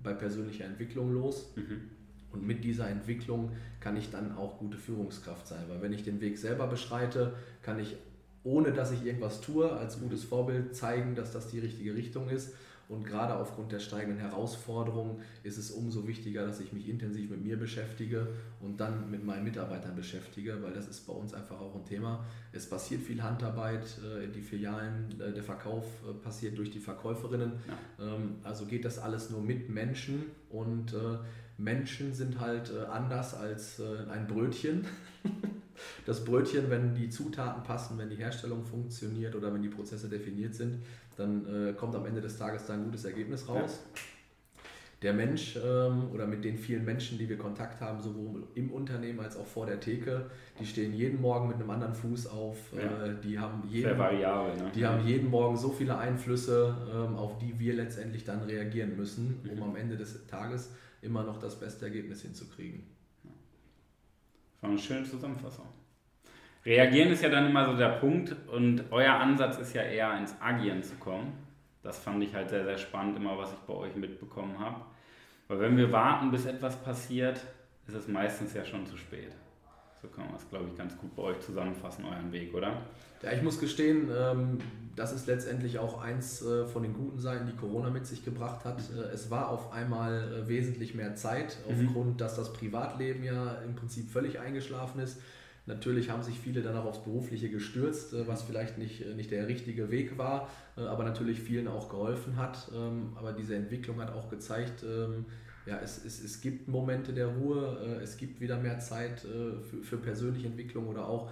bei 0.03 0.13
persönlicher 0.13 0.65
Entwicklung 0.65 1.13
los. 1.13 1.53
Mhm. 1.55 1.81
Und 2.31 2.45
mit 2.45 2.63
dieser 2.63 2.89
Entwicklung 2.89 3.51
kann 3.79 3.97
ich 3.97 4.11
dann 4.11 4.35
auch 4.35 4.59
gute 4.59 4.77
Führungskraft 4.77 5.47
sein. 5.47 5.63
Weil 5.67 5.81
wenn 5.81 5.93
ich 5.93 6.03
den 6.03 6.21
Weg 6.21 6.37
selber 6.37 6.67
beschreite, 6.67 7.33
kann 7.63 7.79
ich, 7.79 7.95
ohne 8.43 8.71
dass 8.71 8.91
ich 8.91 9.03
irgendwas 9.03 9.41
tue, 9.41 9.71
als 9.71 9.99
gutes 9.99 10.23
Vorbild 10.23 10.75
zeigen, 10.75 11.15
dass 11.15 11.31
das 11.31 11.47
die 11.47 11.59
richtige 11.59 11.95
Richtung 11.95 12.29
ist. 12.29 12.53
Und 12.89 13.05
gerade 13.05 13.35
aufgrund 13.35 13.71
der 13.71 13.79
steigenden 13.79 14.17
Herausforderungen 14.17 15.21
ist 15.43 15.59
es 15.59 15.69
umso 15.69 16.07
wichtiger, 16.07 16.47
dass 16.47 16.59
ich 16.59 16.73
mich 16.73 16.89
intensiv 16.89 17.29
mit 17.29 17.43
mir 17.43 17.55
beschäftige 17.55 18.29
und 18.61 18.79
dann 18.79 19.11
mit 19.11 19.23
meinen 19.23 19.43
Mitarbeitern 19.43 19.95
beschäftige, 19.95 20.63
weil 20.63 20.73
das 20.73 20.87
ist 20.87 21.05
bei 21.05 21.13
uns 21.13 21.35
einfach 21.35 21.61
auch 21.61 21.75
ein 21.75 21.85
Thema. 21.85 22.25
Es 22.51 22.67
passiert 22.67 23.03
viel 23.03 23.21
Handarbeit, 23.21 23.83
äh, 23.99 24.27
die 24.27 24.41
Filialen, 24.41 25.21
äh, 25.21 25.31
der 25.31 25.43
Verkauf 25.43 25.85
äh, 26.03 26.13
passiert 26.13 26.57
durch 26.57 26.71
die 26.71 26.79
Verkäuferinnen. 26.79 27.51
Ja. 27.99 28.07
Ähm, 28.15 28.37
also 28.41 28.65
geht 28.65 28.85
das 28.85 28.97
alles 28.97 29.29
nur 29.29 29.43
mit 29.43 29.69
Menschen 29.69 30.23
und 30.49 30.95
Menschen 31.59 32.13
sind 32.13 32.39
halt 32.39 32.75
anders 32.75 33.35
als 33.35 33.79
ein 34.09 34.25
Brötchen. 34.27 34.87
Das 36.05 36.23
Brötchen, 36.23 36.69
wenn 36.69 36.95
die 36.95 37.09
Zutaten 37.09 37.63
passen, 37.63 37.97
wenn 37.97 38.09
die 38.09 38.15
Herstellung 38.17 38.63
funktioniert 38.63 39.35
oder 39.35 39.53
wenn 39.53 39.61
die 39.61 39.69
Prozesse 39.69 40.09
definiert 40.09 40.55
sind, 40.55 40.83
dann 41.17 41.45
äh, 41.45 41.73
kommt 41.73 41.95
am 41.95 42.05
Ende 42.05 42.21
des 42.21 42.37
Tages 42.37 42.65
da 42.65 42.73
ein 42.73 42.85
gutes 42.85 43.05
Ergebnis 43.05 43.47
raus. 43.47 43.79
Ja. 43.95 44.01
Der 45.01 45.13
Mensch 45.13 45.57
ähm, 45.63 46.09
oder 46.13 46.27
mit 46.27 46.43
den 46.43 46.57
vielen 46.57 46.83
Menschen, 46.83 47.17
die 47.17 47.29
wir 47.29 47.37
Kontakt 47.37 47.79
haben, 47.79 48.01
sowohl 48.01 48.43
im 48.55 48.69
Unternehmen 48.69 49.21
als 49.21 49.37
auch 49.37 49.45
vor 49.45 49.65
der 49.65 49.79
Theke, 49.79 50.29
die 50.59 50.65
stehen 50.65 50.93
jeden 50.93 51.21
Morgen 51.21 51.47
mit 51.47 51.55
einem 51.55 51.69
anderen 51.69 51.93
Fuß 51.93 52.27
auf. 52.27 52.57
Ja. 52.75 53.05
Äh, 53.05 53.15
die 53.23 53.39
haben 53.39 53.63
jeden, 53.69 53.97
variabel, 53.97 54.57
ne? 54.57 54.71
die 54.75 54.85
haben 54.85 55.07
jeden 55.07 55.29
Morgen 55.29 55.55
so 55.55 55.69
viele 55.69 55.97
Einflüsse, 55.97 56.75
ähm, 56.93 57.15
auf 57.15 57.37
die 57.37 57.57
wir 57.57 57.75
letztendlich 57.75 58.25
dann 58.25 58.41
reagieren 58.41 58.97
müssen, 58.97 59.39
um 59.49 59.55
mhm. 59.55 59.63
am 59.63 59.75
Ende 59.77 59.95
des 59.95 60.27
Tages 60.27 60.71
immer 61.01 61.23
noch 61.23 61.39
das 61.39 61.57
beste 61.57 61.85
Ergebnis 61.85 62.21
hinzukriegen. 62.21 62.83
Das 64.59 64.63
war 64.63 64.69
eine 64.71 64.79
schöne 64.79 65.03
Zusammenfassung. 65.03 65.65
Reagieren 66.65 67.11
ist 67.11 67.23
ja 67.23 67.29
dann 67.29 67.49
immer 67.49 67.65
so 67.65 67.77
der 67.77 67.99
Punkt 67.99 68.35
und 68.49 68.83
euer 68.91 69.13
Ansatz 69.13 69.57
ist 69.57 69.73
ja 69.73 69.83
eher 69.83 70.17
ins 70.17 70.35
Agieren 70.41 70.83
zu 70.83 70.95
kommen. 70.95 71.31
Das 71.81 71.99
fand 71.99 72.21
ich 72.21 72.35
halt 72.35 72.49
sehr, 72.49 72.65
sehr 72.65 72.77
spannend, 72.77 73.15
immer 73.15 73.37
was 73.37 73.53
ich 73.53 73.59
bei 73.59 73.73
euch 73.73 73.95
mitbekommen 73.95 74.59
habe. 74.59 74.81
Weil 75.47 75.61
wenn 75.61 75.77
wir 75.77 75.91
warten, 75.93 76.29
bis 76.29 76.45
etwas 76.45 76.75
passiert, 76.83 77.39
ist 77.87 77.95
es 77.95 78.07
meistens 78.09 78.53
ja 78.53 78.65
schon 78.65 78.85
zu 78.85 78.97
spät. 78.97 79.31
So 80.01 80.07
kann 80.07 80.27
man 80.27 80.35
es, 80.35 80.47
glaube 80.49 80.65
ich, 80.69 80.77
ganz 80.77 80.97
gut 80.97 81.13
bei 81.15 81.23
euch 81.23 81.39
zusammenfassen, 81.41 82.05
euren 82.05 82.31
Weg, 82.31 82.53
oder? 82.53 82.81
Ja, 83.21 83.33
ich 83.33 83.41
muss 83.41 83.59
gestehen, 83.59 84.09
ähm, 84.17 84.59
das 84.95 85.11
ist 85.11 85.27
letztendlich 85.27 85.77
auch 85.77 86.01
eins 86.01 86.41
äh, 86.41 86.65
von 86.65 86.83
den 86.83 86.93
guten 86.93 87.19
Seiten, 87.19 87.45
die 87.47 87.55
Corona 87.55 87.89
mit 87.89 88.05
sich 88.07 88.23
gebracht 88.23 88.63
hat. 88.63 88.79
Äh, 88.95 89.13
es 89.13 89.29
war 89.29 89.49
auf 89.49 89.73
einmal 89.73 90.43
äh, 90.45 90.47
wesentlich 90.47 90.95
mehr 90.95 91.15
Zeit, 91.15 91.57
mhm. 91.67 91.87
aufgrund, 91.87 92.21
dass 92.21 92.37
das 92.37 92.53
Privatleben 92.53 93.23
ja 93.23 93.55
im 93.65 93.75
Prinzip 93.75 94.09
völlig 94.09 94.39
eingeschlafen 94.39 95.01
ist. 95.01 95.19
Natürlich 95.65 96.09
haben 96.09 96.23
sich 96.23 96.39
viele 96.39 96.61
dann 96.61 96.77
auch 96.77 96.85
aufs 96.85 97.03
Berufliche 97.03 97.49
gestürzt, 97.49 98.15
was 98.25 98.41
vielleicht 98.41 98.79
nicht, 98.79 99.05
nicht 99.15 99.29
der 99.29 99.47
richtige 99.47 99.91
Weg 99.91 100.17
war, 100.17 100.49
aber 100.75 101.03
natürlich 101.03 101.41
vielen 101.41 101.67
auch 101.67 101.89
geholfen 101.89 102.37
hat. 102.37 102.71
Ähm, 102.73 103.13
aber 103.15 103.33
diese 103.33 103.55
Entwicklung 103.55 104.01
hat 104.01 104.11
auch 104.11 104.29
gezeigt, 104.29 104.83
ähm, 104.83 105.25
ja, 105.69 105.79
es, 105.83 106.03
es, 106.03 106.23
es 106.23 106.41
gibt 106.41 106.67
Momente 106.67 107.13
der 107.13 107.27
Ruhe, 107.27 107.99
es 108.01 108.17
gibt 108.17 108.41
wieder 108.41 108.57
mehr 108.57 108.79
Zeit 108.79 109.19
für, 109.21 109.83
für 109.83 109.97
persönliche 109.97 110.47
Entwicklung 110.47 110.87
oder 110.87 111.07
auch 111.07 111.29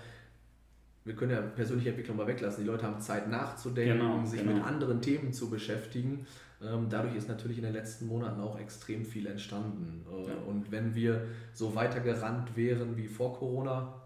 wir 1.07 1.15
können 1.15 1.31
ja 1.31 1.41
persönliche 1.41 1.89
Entwicklung 1.89 2.17
mal 2.17 2.27
weglassen. 2.27 2.63
Die 2.65 2.69
Leute 2.69 2.85
haben 2.85 2.99
Zeit 2.99 3.29
nachzudenken, 3.29 3.97
genau, 3.97 4.25
sich 4.25 4.41
genau. 4.41 4.55
mit 4.55 4.63
anderen 4.63 5.01
Themen 5.01 5.31
zu 5.31 5.49
beschäftigen. 5.49 6.27
Ähm, 6.61 6.87
dadurch 6.89 7.15
ist 7.15 7.29
natürlich 7.29 7.57
in 7.57 7.63
den 7.63 7.73
letzten 7.73 8.07
Monaten 8.07 8.41
auch 8.41 8.59
extrem 8.59 9.05
viel 9.05 9.25
entstanden. 9.25 10.03
Ja. 10.27 10.33
Und 10.47 10.69
wenn 10.69 10.95
wir 10.95 11.25
so 11.53 11.75
weitergerannt 11.75 12.57
wären 12.57 12.97
wie 12.97 13.07
vor 13.07 13.37
Corona, 13.37 14.01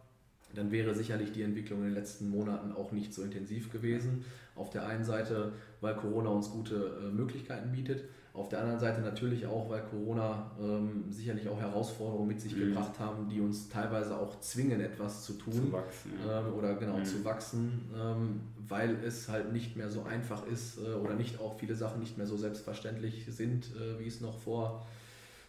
dann 0.54 0.72
wäre 0.72 0.94
sicherlich 0.94 1.32
die 1.32 1.42
Entwicklung 1.42 1.80
in 1.80 1.86
den 1.86 1.94
letzten 1.96 2.30
Monaten 2.30 2.72
auch 2.72 2.92
nicht 2.92 3.14
so 3.14 3.24
intensiv 3.24 3.72
gewesen. 3.72 4.24
Auf 4.56 4.70
der 4.70 4.86
einen 4.86 5.06
Seite, 5.06 5.54
weil 5.80 5.96
Corona 5.96 6.30
uns 6.30 6.52
gute 6.52 7.00
äh, 7.02 7.12
Möglichkeiten 7.12 7.72
bietet, 7.72 8.04
auf 8.34 8.48
der 8.48 8.60
anderen 8.60 8.80
Seite 8.80 9.02
natürlich 9.02 9.46
auch, 9.46 9.70
weil 9.70 9.82
Corona 9.82 10.52
ähm, 10.60 11.06
sicherlich 11.10 11.50
auch 11.50 11.60
Herausforderungen 11.60 12.28
mit 12.28 12.40
sich 12.40 12.56
mhm. 12.56 12.70
gebracht 12.70 12.98
haben, 13.00 13.28
die 13.28 13.42
uns 13.42 13.68
teilweise 13.68 14.18
auch 14.18 14.40
zwingen, 14.40 14.80
etwas 14.80 15.24
zu 15.26 15.34
tun. 15.34 15.54
Zu 15.54 15.72
wachsen. 15.72 16.14
Ähm, 16.30 16.54
oder 16.54 16.76
genau, 16.76 16.98
mhm. 16.98 17.06
zu 17.06 17.26
wachsen, 17.26 17.90
ähm, 17.94 18.42
weil 18.68 18.96
es 19.04 19.28
halt 19.28 19.52
nicht 19.52 19.76
mehr 19.76 19.90
so 19.90 20.04
einfach 20.04 20.48
ist 20.48 20.78
äh, 20.78 20.94
oder 20.94 21.16
nicht 21.16 21.42
auch 21.42 21.60
viele 21.60 21.76
Sachen 21.76 22.00
nicht 22.00 22.18
mehr 22.18 22.28
so 22.28 22.38
selbstverständlich 22.38 23.26
sind, 23.28 23.66
äh, 23.76 24.00
wie 24.00 24.08
es 24.08 24.22
noch 24.22 24.38
vor 24.38 24.86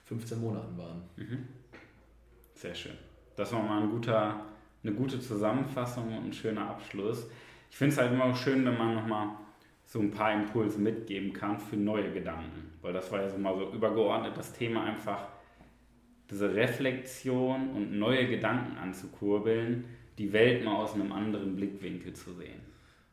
15 0.06 0.40
Monaten 0.40 0.76
waren. 0.76 1.02
Mhm. 1.16 1.46
Sehr 2.54 2.74
schön. 2.74 2.96
Das 3.36 3.52
war 3.52 3.62
mal 3.62 3.82
ein 3.82 3.90
guter 3.90 4.40
eine 4.84 4.94
gute 4.94 5.20
Zusammenfassung 5.20 6.16
und 6.16 6.26
ein 6.26 6.32
schöner 6.32 6.68
Abschluss. 6.68 7.26
Ich 7.70 7.76
finde 7.76 7.92
es 7.92 7.98
halt 7.98 8.12
immer 8.12 8.34
schön, 8.34 8.64
wenn 8.64 8.76
man 8.76 8.94
nochmal 8.94 9.28
so 9.92 10.00
ein 10.00 10.10
paar 10.10 10.32
Impulse 10.32 10.78
mitgeben 10.78 11.34
kann 11.34 11.58
für 11.58 11.76
neue 11.76 12.10
Gedanken. 12.12 12.72
Weil 12.80 12.94
das 12.94 13.12
war 13.12 13.20
ja 13.20 13.28
so 13.28 13.36
mal 13.36 13.54
so 13.54 13.70
übergeordnet 13.72 14.34
das 14.34 14.50
Thema 14.54 14.84
einfach, 14.84 15.26
diese 16.30 16.54
Reflexion 16.54 17.68
und 17.72 17.98
neue 17.98 18.26
Gedanken 18.26 18.78
anzukurbeln, 18.78 19.84
die 20.16 20.32
Welt 20.32 20.64
mal 20.64 20.76
aus 20.76 20.94
einem 20.94 21.12
anderen 21.12 21.56
Blickwinkel 21.56 22.14
zu 22.14 22.32
sehen. 22.32 22.60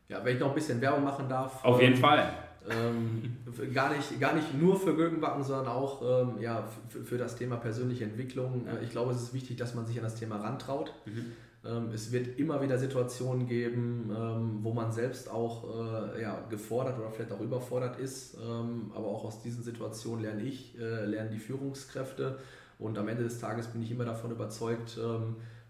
Ja, 0.08 0.24
wenn 0.24 0.36
ich 0.36 0.40
noch 0.40 0.48
ein 0.48 0.54
bisschen 0.54 0.80
Werbung 0.80 1.04
machen 1.04 1.28
darf. 1.28 1.62
Auf 1.62 1.82
jeden 1.82 1.96
ähm, 1.96 2.00
Fall. 2.00 2.32
Ähm, 2.70 3.36
gar, 3.74 3.94
nicht, 3.94 4.18
gar 4.18 4.34
nicht 4.34 4.58
nur 4.58 4.80
für 4.80 4.96
Gürkenbacken, 4.96 5.44
sondern 5.44 5.68
auch 5.68 6.00
ähm, 6.00 6.40
ja, 6.40 6.66
für, 6.88 7.18
das 7.18 7.36
Thema 7.36 7.56
persönliche 7.56 8.04
Entwicklung. 8.04 8.64
Ja. 8.64 8.80
Ich 8.80 8.90
glaube, 8.90 9.12
es 9.12 9.20
ist 9.20 9.34
wichtig, 9.34 9.58
dass 9.58 9.74
man 9.74 9.84
sich 9.84 9.98
an 9.98 10.04
das 10.04 10.14
Thema 10.14 10.36
rantraut. 10.38 10.94
Mhm. 11.04 11.32
Ähm, 11.64 11.90
es 11.92 12.10
wird 12.10 12.38
immer 12.38 12.62
wieder 12.62 12.78
Situationen 12.78 13.46
geben, 13.46 14.10
ähm, 14.16 14.58
wo 14.62 14.72
man 14.72 14.92
selbst 14.92 15.30
auch 15.30 16.14
äh, 16.14 16.22
ja, 16.22 16.40
gefordert 16.48 16.98
oder 16.98 17.10
vielleicht 17.10 17.32
auch 17.32 17.40
überfordert 17.40 17.98
ist. 17.98 18.36
Ähm, 18.36 18.90
aber 18.94 19.06
auch 19.06 19.24
aus 19.24 19.42
diesen 19.42 19.62
Situationen 19.62 20.22
lerne 20.22 20.42
ich, 20.42 20.78
äh, 20.78 21.04
lernen 21.04 21.30
die 21.30 21.38
Führungskräfte. 21.38 22.38
Und 22.78 22.96
am 22.96 23.08
Ende 23.08 23.24
des 23.24 23.40
Tages 23.40 23.66
bin 23.66 23.82
ich 23.82 23.90
immer 23.90 24.06
davon 24.06 24.30
überzeugt, 24.30 24.98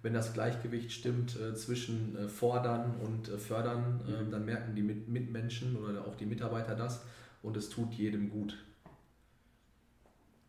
wenn 0.00 0.14
das 0.14 0.32
Gleichgewicht 0.32 0.92
stimmt 0.92 1.36
äh, 1.40 1.54
zwischen 1.56 2.16
fordern 2.28 2.94
und 3.04 3.26
fördern, 3.26 4.00
mhm. 4.06 4.30
dann 4.30 4.44
merken 4.44 4.76
die 4.76 4.82
Mitmenschen 4.82 5.76
oder 5.76 6.06
auch 6.06 6.14
die 6.14 6.24
Mitarbeiter 6.24 6.76
das 6.76 7.04
und 7.42 7.56
es 7.56 7.68
tut 7.68 7.92
jedem 7.94 8.30
gut. 8.30 8.56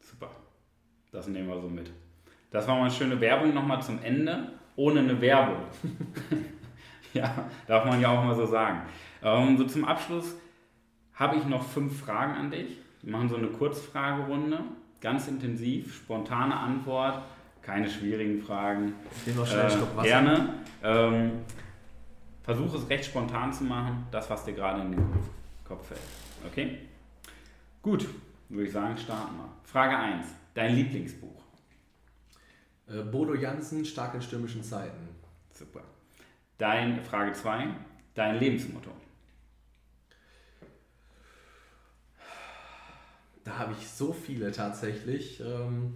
Super. 0.01 0.29
Das 1.11 1.27
nehmen 1.27 1.47
wir 1.47 1.59
so 1.59 1.67
mit. 1.67 1.89
Das 2.51 2.67
war 2.67 2.75
mal 2.75 2.83
eine 2.83 2.91
schöne 2.91 3.19
Werbung 3.19 3.55
nochmal 3.55 3.81
zum 3.81 3.97
Ende 4.03 4.51
ohne 4.81 5.01
eine 5.01 5.21
Werbung. 5.21 5.63
ja, 7.13 7.45
darf 7.67 7.85
man 7.85 8.01
ja 8.01 8.09
auch 8.09 8.23
mal 8.23 8.35
so 8.35 8.45
sagen. 8.45 8.81
Ähm, 9.23 9.57
so 9.57 9.65
zum 9.65 9.85
Abschluss 9.85 10.35
habe 11.13 11.37
ich 11.37 11.45
noch 11.45 11.63
fünf 11.63 11.99
Fragen 11.99 12.33
an 12.33 12.49
dich. 12.49 12.77
Wir 13.03 13.11
machen 13.11 13.29
so 13.29 13.35
eine 13.35 13.47
Kurzfragerunde, 13.47 14.59
ganz 14.99 15.27
intensiv, 15.27 15.95
spontane 15.95 16.55
Antwort, 16.55 17.21
keine 17.61 17.87
schwierigen 17.87 18.41
Fragen. 18.41 18.93
Ich 19.25 19.35
noch 19.35 19.45
schnell 19.45 19.67
äh, 19.67 19.95
Wasser. 19.95 20.03
Gerne. 20.03 20.53
Ähm, 20.83 21.31
Versuche 22.43 22.77
es 22.77 22.89
recht 22.89 23.05
spontan 23.05 23.53
zu 23.53 23.63
machen, 23.63 24.07
das, 24.09 24.27
was 24.31 24.43
dir 24.45 24.53
gerade 24.53 24.81
in 24.81 24.93
den 24.93 25.05
Kopf 25.63 25.87
fällt. 25.87 26.01
Okay? 26.47 26.79
Gut, 27.83 28.07
würde 28.49 28.65
ich 28.65 28.71
sagen, 28.73 28.97
starten 28.97 29.35
wir. 29.37 29.49
Frage 29.63 29.95
1. 29.95 30.25
Dein 30.55 30.75
Lieblingsbuch? 30.75 31.40
Äh, 32.91 33.03
Bodo 33.03 33.35
Jansen, 33.35 33.85
stark 33.85 34.13
in 34.15 34.21
stürmischen 34.21 34.63
Zeiten. 34.63 35.09
Super. 35.51 35.81
Dein, 36.57 37.03
Frage 37.03 37.33
2, 37.33 37.67
dein 38.13 38.39
Lebensmotto. 38.39 38.91
Da 43.43 43.57
habe 43.57 43.73
ich 43.73 43.87
so 43.87 44.13
viele 44.13 44.51
tatsächlich. 44.51 45.39
Ähm, 45.39 45.95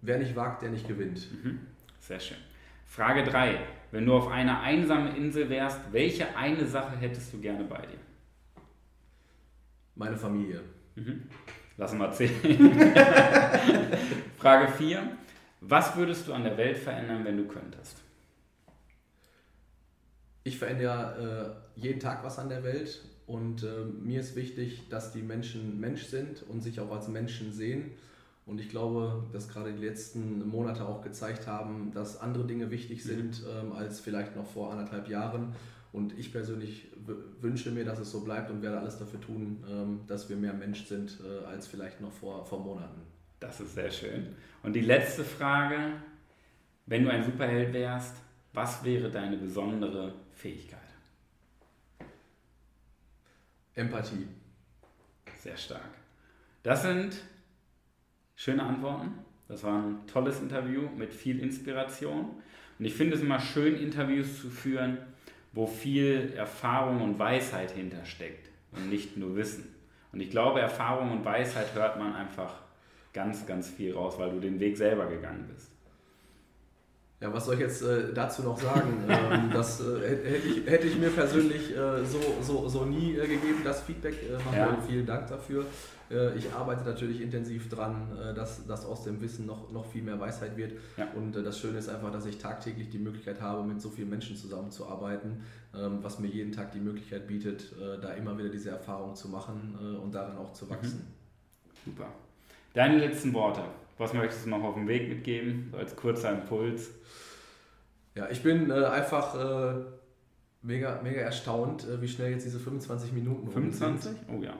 wer 0.00 0.18
nicht 0.18 0.34
wagt, 0.36 0.62
der 0.62 0.70
nicht 0.70 0.88
gewinnt. 0.88 1.28
Mhm. 1.32 1.60
Sehr 1.98 2.20
schön. 2.20 2.38
Frage 2.86 3.24
3. 3.24 3.60
Wenn 3.92 4.06
du 4.06 4.14
auf 4.14 4.28
einer 4.28 4.60
einsamen 4.60 5.14
Insel 5.16 5.50
wärst, 5.50 5.80
welche 5.92 6.36
eine 6.36 6.66
Sache 6.66 6.96
hättest 6.96 7.32
du 7.32 7.40
gerne 7.40 7.64
bei 7.64 7.82
dir? 7.82 7.98
Meine 9.96 10.16
Familie. 10.16 10.62
Mhm. 10.94 11.28
Lassen 11.76 11.98
wir 11.98 12.10
zählen. 12.12 12.32
Frage 14.38 14.68
4. 14.72 15.16
Was 15.60 15.96
würdest 15.96 16.26
du 16.26 16.32
an 16.32 16.44
der 16.44 16.56
Welt 16.56 16.78
verändern, 16.78 17.24
wenn 17.24 17.36
du 17.36 17.46
könntest? 17.46 17.96
Ich 20.42 20.58
verändere 20.58 21.60
äh, 21.76 21.80
jeden 21.80 22.00
Tag 22.00 22.24
was 22.24 22.38
an 22.38 22.48
der 22.48 22.64
Welt 22.64 23.02
und 23.26 23.62
äh, 23.62 23.84
mir 23.84 24.20
ist 24.20 24.36
wichtig, 24.36 24.88
dass 24.88 25.12
die 25.12 25.22
Menschen 25.22 25.78
Mensch 25.78 26.04
sind 26.04 26.42
und 26.48 26.62
sich 26.62 26.80
auch 26.80 26.90
als 26.90 27.08
Menschen 27.08 27.52
sehen. 27.52 27.92
Und 28.46 28.58
ich 28.58 28.70
glaube, 28.70 29.24
dass 29.32 29.48
gerade 29.48 29.72
die 29.72 29.84
letzten 29.84 30.48
Monate 30.48 30.84
auch 30.88 31.02
gezeigt 31.02 31.46
haben, 31.46 31.92
dass 31.92 32.20
andere 32.20 32.46
Dinge 32.46 32.70
wichtig 32.70 33.04
mhm. 33.04 33.08
sind 33.08 33.42
ähm, 33.48 33.72
als 33.72 34.00
vielleicht 34.00 34.34
noch 34.34 34.46
vor 34.46 34.72
anderthalb 34.72 35.08
Jahren. 35.08 35.54
Und 35.92 36.18
ich 36.18 36.32
persönlich 36.32 36.88
wünsche 37.40 37.70
mir, 37.70 37.84
dass 37.84 37.98
es 37.98 38.10
so 38.10 38.24
bleibt 38.24 38.50
und 38.50 38.62
werde 38.62 38.78
alles 38.78 38.98
dafür 38.98 39.20
tun, 39.20 39.62
ähm, 39.68 40.00
dass 40.06 40.28
wir 40.28 40.36
mehr 40.36 40.54
Mensch 40.54 40.86
sind 40.86 41.18
äh, 41.22 41.44
als 41.44 41.66
vielleicht 41.66 42.00
noch 42.00 42.12
vor, 42.12 42.46
vor 42.46 42.60
Monaten. 42.60 43.02
Das 43.40 43.58
ist 43.60 43.74
sehr 43.74 43.90
schön. 43.90 44.36
Und 44.62 44.74
die 44.74 44.82
letzte 44.82 45.24
Frage, 45.24 45.94
wenn 46.86 47.04
du 47.04 47.10
ein 47.10 47.24
Superheld 47.24 47.72
wärst, 47.72 48.14
was 48.52 48.84
wäre 48.84 49.10
deine 49.10 49.36
besondere 49.36 50.14
Fähigkeit? 50.34 50.80
Empathie. 53.74 54.28
Sehr 55.38 55.56
stark. 55.56 55.90
Das 56.62 56.82
sind 56.82 57.16
schöne 58.36 58.62
Antworten. 58.62 59.12
Das 59.48 59.64
war 59.64 59.82
ein 59.82 60.06
tolles 60.06 60.40
Interview 60.40 60.88
mit 60.96 61.14
viel 61.14 61.40
Inspiration. 61.40 62.42
Und 62.78 62.84
ich 62.84 62.94
finde 62.94 63.16
es 63.16 63.22
immer 63.22 63.40
schön, 63.40 63.76
Interviews 63.76 64.40
zu 64.40 64.50
führen, 64.50 64.98
wo 65.52 65.66
viel 65.66 66.34
Erfahrung 66.36 67.00
und 67.00 67.18
Weisheit 67.18 67.70
hintersteckt 67.70 68.50
und 68.72 68.90
nicht 68.90 69.16
nur 69.16 69.34
Wissen. 69.36 69.74
Und 70.12 70.20
ich 70.20 70.30
glaube, 70.30 70.60
Erfahrung 70.60 71.10
und 71.10 71.24
Weisheit 71.24 71.74
hört 71.74 71.98
man 71.98 72.14
einfach 72.14 72.60
ganz, 73.12 73.46
ganz 73.46 73.68
viel 73.68 73.94
raus, 73.94 74.14
weil 74.18 74.30
du 74.30 74.40
den 74.40 74.60
Weg 74.60 74.76
selber 74.76 75.06
gegangen 75.06 75.48
bist. 75.52 75.70
Ja, 77.20 77.30
was 77.34 77.44
soll 77.44 77.54
ich 77.54 77.60
jetzt 77.60 77.82
äh, 77.82 78.14
dazu 78.14 78.42
noch 78.42 78.58
sagen? 78.58 79.04
ähm, 79.08 79.50
das 79.52 79.80
äh, 79.80 80.08
hätte, 80.08 80.48
ich, 80.48 80.66
hätte 80.66 80.86
ich 80.86 80.98
mir 80.98 81.10
persönlich 81.10 81.76
äh, 81.76 82.02
so, 82.04 82.18
so, 82.40 82.66
so 82.66 82.86
nie 82.86 83.14
äh, 83.14 83.26
gegeben, 83.26 83.60
das 83.62 83.82
Feedback. 83.82 84.14
Äh, 84.22 84.56
ja. 84.56 84.78
Vielen 84.88 85.04
Dank 85.04 85.28
dafür. 85.28 85.66
Äh, 86.10 86.34
ich 86.38 86.50
arbeite 86.54 86.82
natürlich 86.82 87.20
intensiv 87.20 87.68
dran, 87.68 88.08
dass, 88.34 88.66
dass 88.66 88.86
aus 88.86 89.04
dem 89.04 89.20
Wissen 89.20 89.44
noch, 89.44 89.70
noch 89.70 89.84
viel 89.84 90.02
mehr 90.02 90.18
Weisheit 90.18 90.56
wird. 90.56 90.72
Ja. 90.96 91.08
Und 91.14 91.34
das 91.34 91.58
Schöne 91.58 91.78
ist 91.78 91.90
einfach, 91.90 92.10
dass 92.10 92.24
ich 92.24 92.38
tagtäglich 92.38 92.88
die 92.88 92.98
Möglichkeit 92.98 93.42
habe, 93.42 93.64
mit 93.64 93.82
so 93.82 93.90
vielen 93.90 94.08
Menschen 94.08 94.34
zusammenzuarbeiten, 94.34 95.42
ähm, 95.74 95.98
was 96.00 96.20
mir 96.20 96.28
jeden 96.28 96.52
Tag 96.52 96.72
die 96.72 96.80
Möglichkeit 96.80 97.26
bietet, 97.26 97.74
da 98.00 98.12
immer 98.14 98.38
wieder 98.38 98.48
diese 98.48 98.70
Erfahrung 98.70 99.14
zu 99.14 99.28
machen 99.28 99.98
und 100.02 100.14
darin 100.14 100.36
auch 100.38 100.52
zu 100.54 100.70
wachsen. 100.70 101.06
Mhm. 101.84 101.90
Super. 101.92 102.06
Deine 102.72 102.98
letzten 102.98 103.32
Worte. 103.34 103.62
Was 103.98 104.14
möchtest 104.14 104.46
du 104.46 104.50
noch 104.50 104.62
auf 104.62 104.74
dem 104.74 104.88
Weg 104.88 105.08
mitgeben, 105.08 105.74
als 105.76 105.96
kurzer 105.96 106.32
Impuls? 106.32 106.90
Ja, 108.14 108.28
ich 108.30 108.42
bin 108.42 108.70
äh, 108.70 108.84
einfach 108.84 109.34
äh, 109.34 109.84
mega, 110.62 111.00
mega 111.02 111.20
erstaunt, 111.20 111.86
äh, 111.88 112.00
wie 112.02 112.08
schnell 112.08 112.32
jetzt 112.32 112.44
diese 112.44 112.58
25 112.58 113.12
Minuten 113.12 113.50
25? 113.50 114.12
Oh 114.28 114.42
ja. 114.42 114.52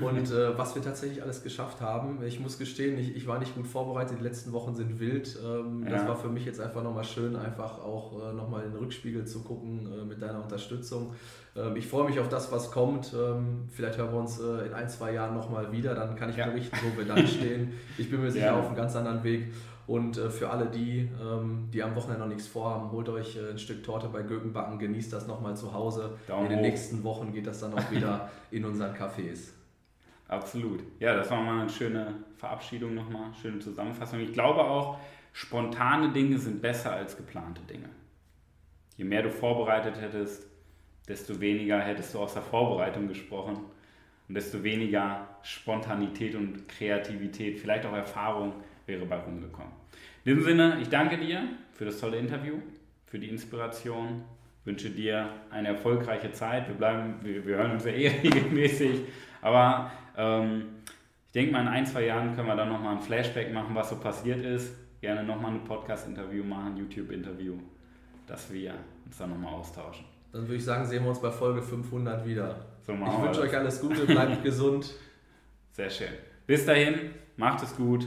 Und 0.00 0.30
äh, 0.30 0.56
was 0.56 0.74
wir 0.74 0.82
tatsächlich 0.82 1.22
alles 1.22 1.42
geschafft 1.42 1.80
haben. 1.80 2.22
Ich 2.24 2.38
muss 2.38 2.58
gestehen, 2.58 2.98
ich, 2.98 3.16
ich 3.16 3.26
war 3.26 3.38
nicht 3.38 3.54
gut 3.54 3.66
vorbereitet. 3.66 4.18
Die 4.20 4.22
letzten 4.22 4.52
Wochen 4.52 4.74
sind 4.74 5.00
wild. 5.00 5.36
Ähm, 5.44 5.84
ja. 5.84 5.90
Das 5.90 6.06
war 6.06 6.16
für 6.16 6.28
mich 6.28 6.44
jetzt 6.44 6.60
einfach 6.60 6.82
nochmal 6.82 7.04
schön, 7.04 7.34
einfach 7.34 7.80
auch 7.80 8.30
äh, 8.30 8.32
nochmal 8.32 8.64
in 8.64 8.72
den 8.72 8.78
Rückspiegel 8.78 9.26
zu 9.26 9.42
gucken 9.42 9.88
äh, 9.92 10.04
mit 10.04 10.22
deiner 10.22 10.42
Unterstützung. 10.42 11.14
Ähm, 11.56 11.74
ich 11.74 11.88
freue 11.88 12.08
mich 12.08 12.20
auf 12.20 12.28
das, 12.28 12.52
was 12.52 12.70
kommt. 12.70 13.12
Ähm, 13.14 13.68
vielleicht 13.68 13.98
hören 13.98 14.12
wir 14.12 14.20
uns 14.20 14.38
äh, 14.38 14.66
in 14.66 14.74
ein, 14.74 14.88
zwei 14.88 15.12
Jahren 15.12 15.34
nochmal 15.34 15.72
wieder. 15.72 15.94
Dann 15.94 16.14
kann 16.14 16.30
ich 16.30 16.36
ja. 16.36 16.46
berichten, 16.46 16.76
wo 16.84 16.96
wir 16.96 17.04
dann 17.04 17.26
stehen. 17.26 17.72
Ich 17.96 18.08
bin 18.08 18.20
mir 18.22 18.30
sicher 18.30 18.46
ja. 18.46 18.58
auf 18.58 18.66
einem 18.66 18.76
ganz 18.76 18.94
anderen 18.94 19.24
Weg. 19.24 19.52
Und 19.88 20.18
äh, 20.18 20.28
für 20.28 20.50
alle 20.50 20.66
die, 20.66 21.08
ähm, 21.18 21.70
die 21.72 21.82
am 21.82 21.96
Wochenende 21.96 22.20
noch 22.20 22.28
nichts 22.28 22.46
vorhaben, 22.46 22.92
holt 22.92 23.08
euch 23.08 23.36
äh, 23.36 23.52
ein 23.52 23.58
Stück 23.58 23.82
Torte 23.82 24.08
bei 24.08 24.20
Gökenbacken, 24.20 24.78
genießt 24.78 25.10
das 25.10 25.26
nochmal 25.26 25.56
zu 25.56 25.72
Hause. 25.72 26.18
Daumen 26.26 26.44
in 26.44 26.50
den 26.50 26.58
hoch. 26.58 26.62
nächsten 26.64 27.02
Wochen 27.04 27.32
geht 27.32 27.46
das 27.46 27.60
dann 27.60 27.72
auch 27.72 27.90
wieder 27.90 28.30
in 28.50 28.66
unseren 28.66 28.94
Cafés. 28.94 29.52
Absolut. 30.28 30.80
Ja, 31.00 31.16
das 31.16 31.30
war 31.30 31.40
mal 31.40 31.62
eine 31.62 31.70
schöne 31.70 32.12
Verabschiedung 32.36 32.94
nochmal, 32.94 33.32
schöne 33.40 33.60
Zusammenfassung. 33.60 34.20
Ich 34.20 34.34
glaube 34.34 34.60
auch, 34.62 34.98
spontane 35.32 36.12
Dinge 36.12 36.38
sind 36.38 36.60
besser 36.60 36.92
als 36.92 37.16
geplante 37.16 37.62
Dinge. 37.62 37.88
Je 38.98 39.06
mehr 39.06 39.22
du 39.22 39.30
vorbereitet 39.30 39.98
hättest, 39.98 40.46
desto 41.08 41.40
weniger 41.40 41.80
hättest 41.80 42.12
du 42.12 42.18
aus 42.18 42.34
der 42.34 42.42
Vorbereitung 42.42 43.08
gesprochen 43.08 43.56
und 44.28 44.34
desto 44.34 44.62
weniger 44.62 45.28
Spontanität 45.40 46.34
und 46.34 46.68
Kreativität, 46.68 47.58
vielleicht 47.58 47.86
auch 47.86 47.94
Erfahrung 47.94 48.52
wäre 48.88 49.04
bei 49.06 49.16
rumgekommen. 49.16 49.72
In 50.24 50.34
diesem 50.34 50.44
Sinne, 50.44 50.78
ich 50.80 50.88
danke 50.88 51.18
dir 51.18 51.42
für 51.72 51.84
das 51.84 52.00
tolle 52.00 52.18
Interview, 52.18 52.56
für 53.06 53.18
die 53.18 53.28
Inspiration, 53.28 54.24
wünsche 54.64 54.90
dir 54.90 55.28
eine 55.50 55.68
erfolgreiche 55.68 56.32
Zeit. 56.32 56.68
Wir, 56.68 56.74
bleiben, 56.74 57.16
wir, 57.22 57.46
wir 57.46 57.56
hören 57.56 57.72
uns 57.72 57.84
ja 57.84 57.92
eh 57.92 58.08
regelmäßig, 58.22 59.02
aber 59.40 59.90
ähm, 60.16 60.64
ich 61.26 61.32
denke 61.32 61.52
mal, 61.52 61.62
in 61.62 61.68
ein, 61.68 61.86
zwei 61.86 62.06
Jahren 62.06 62.34
können 62.34 62.48
wir 62.48 62.56
dann 62.56 62.68
nochmal 62.70 62.96
ein 62.96 63.02
Flashback 63.02 63.52
machen, 63.52 63.74
was 63.74 63.90
so 63.90 63.96
passiert 63.96 64.44
ist. 64.44 64.74
Gerne 65.00 65.22
nochmal 65.22 65.52
ein 65.52 65.62
Podcast-Interview 65.62 66.42
machen, 66.42 66.76
YouTube-Interview, 66.76 67.54
dass 68.26 68.52
wir 68.52 68.74
uns 69.04 69.16
dann 69.16 69.30
nochmal 69.30 69.54
austauschen. 69.54 70.04
Dann 70.32 70.42
würde 70.42 70.56
ich 70.56 70.64
sagen, 70.64 70.84
sehen 70.84 71.04
wir 71.04 71.10
uns 71.10 71.20
bei 71.20 71.30
Folge 71.30 71.62
500 71.62 72.26
wieder. 72.26 72.66
So 72.86 72.92
ich 72.94 73.00
wünsche 73.00 73.42
euch 73.42 73.56
alles 73.56 73.80
Gute, 73.80 74.06
bleibt 74.06 74.42
gesund. 74.42 74.94
Sehr 75.72 75.90
schön. 75.90 76.08
Bis 76.46 76.66
dahin, 76.66 77.12
macht 77.36 77.62
es 77.62 77.76
gut. 77.76 78.06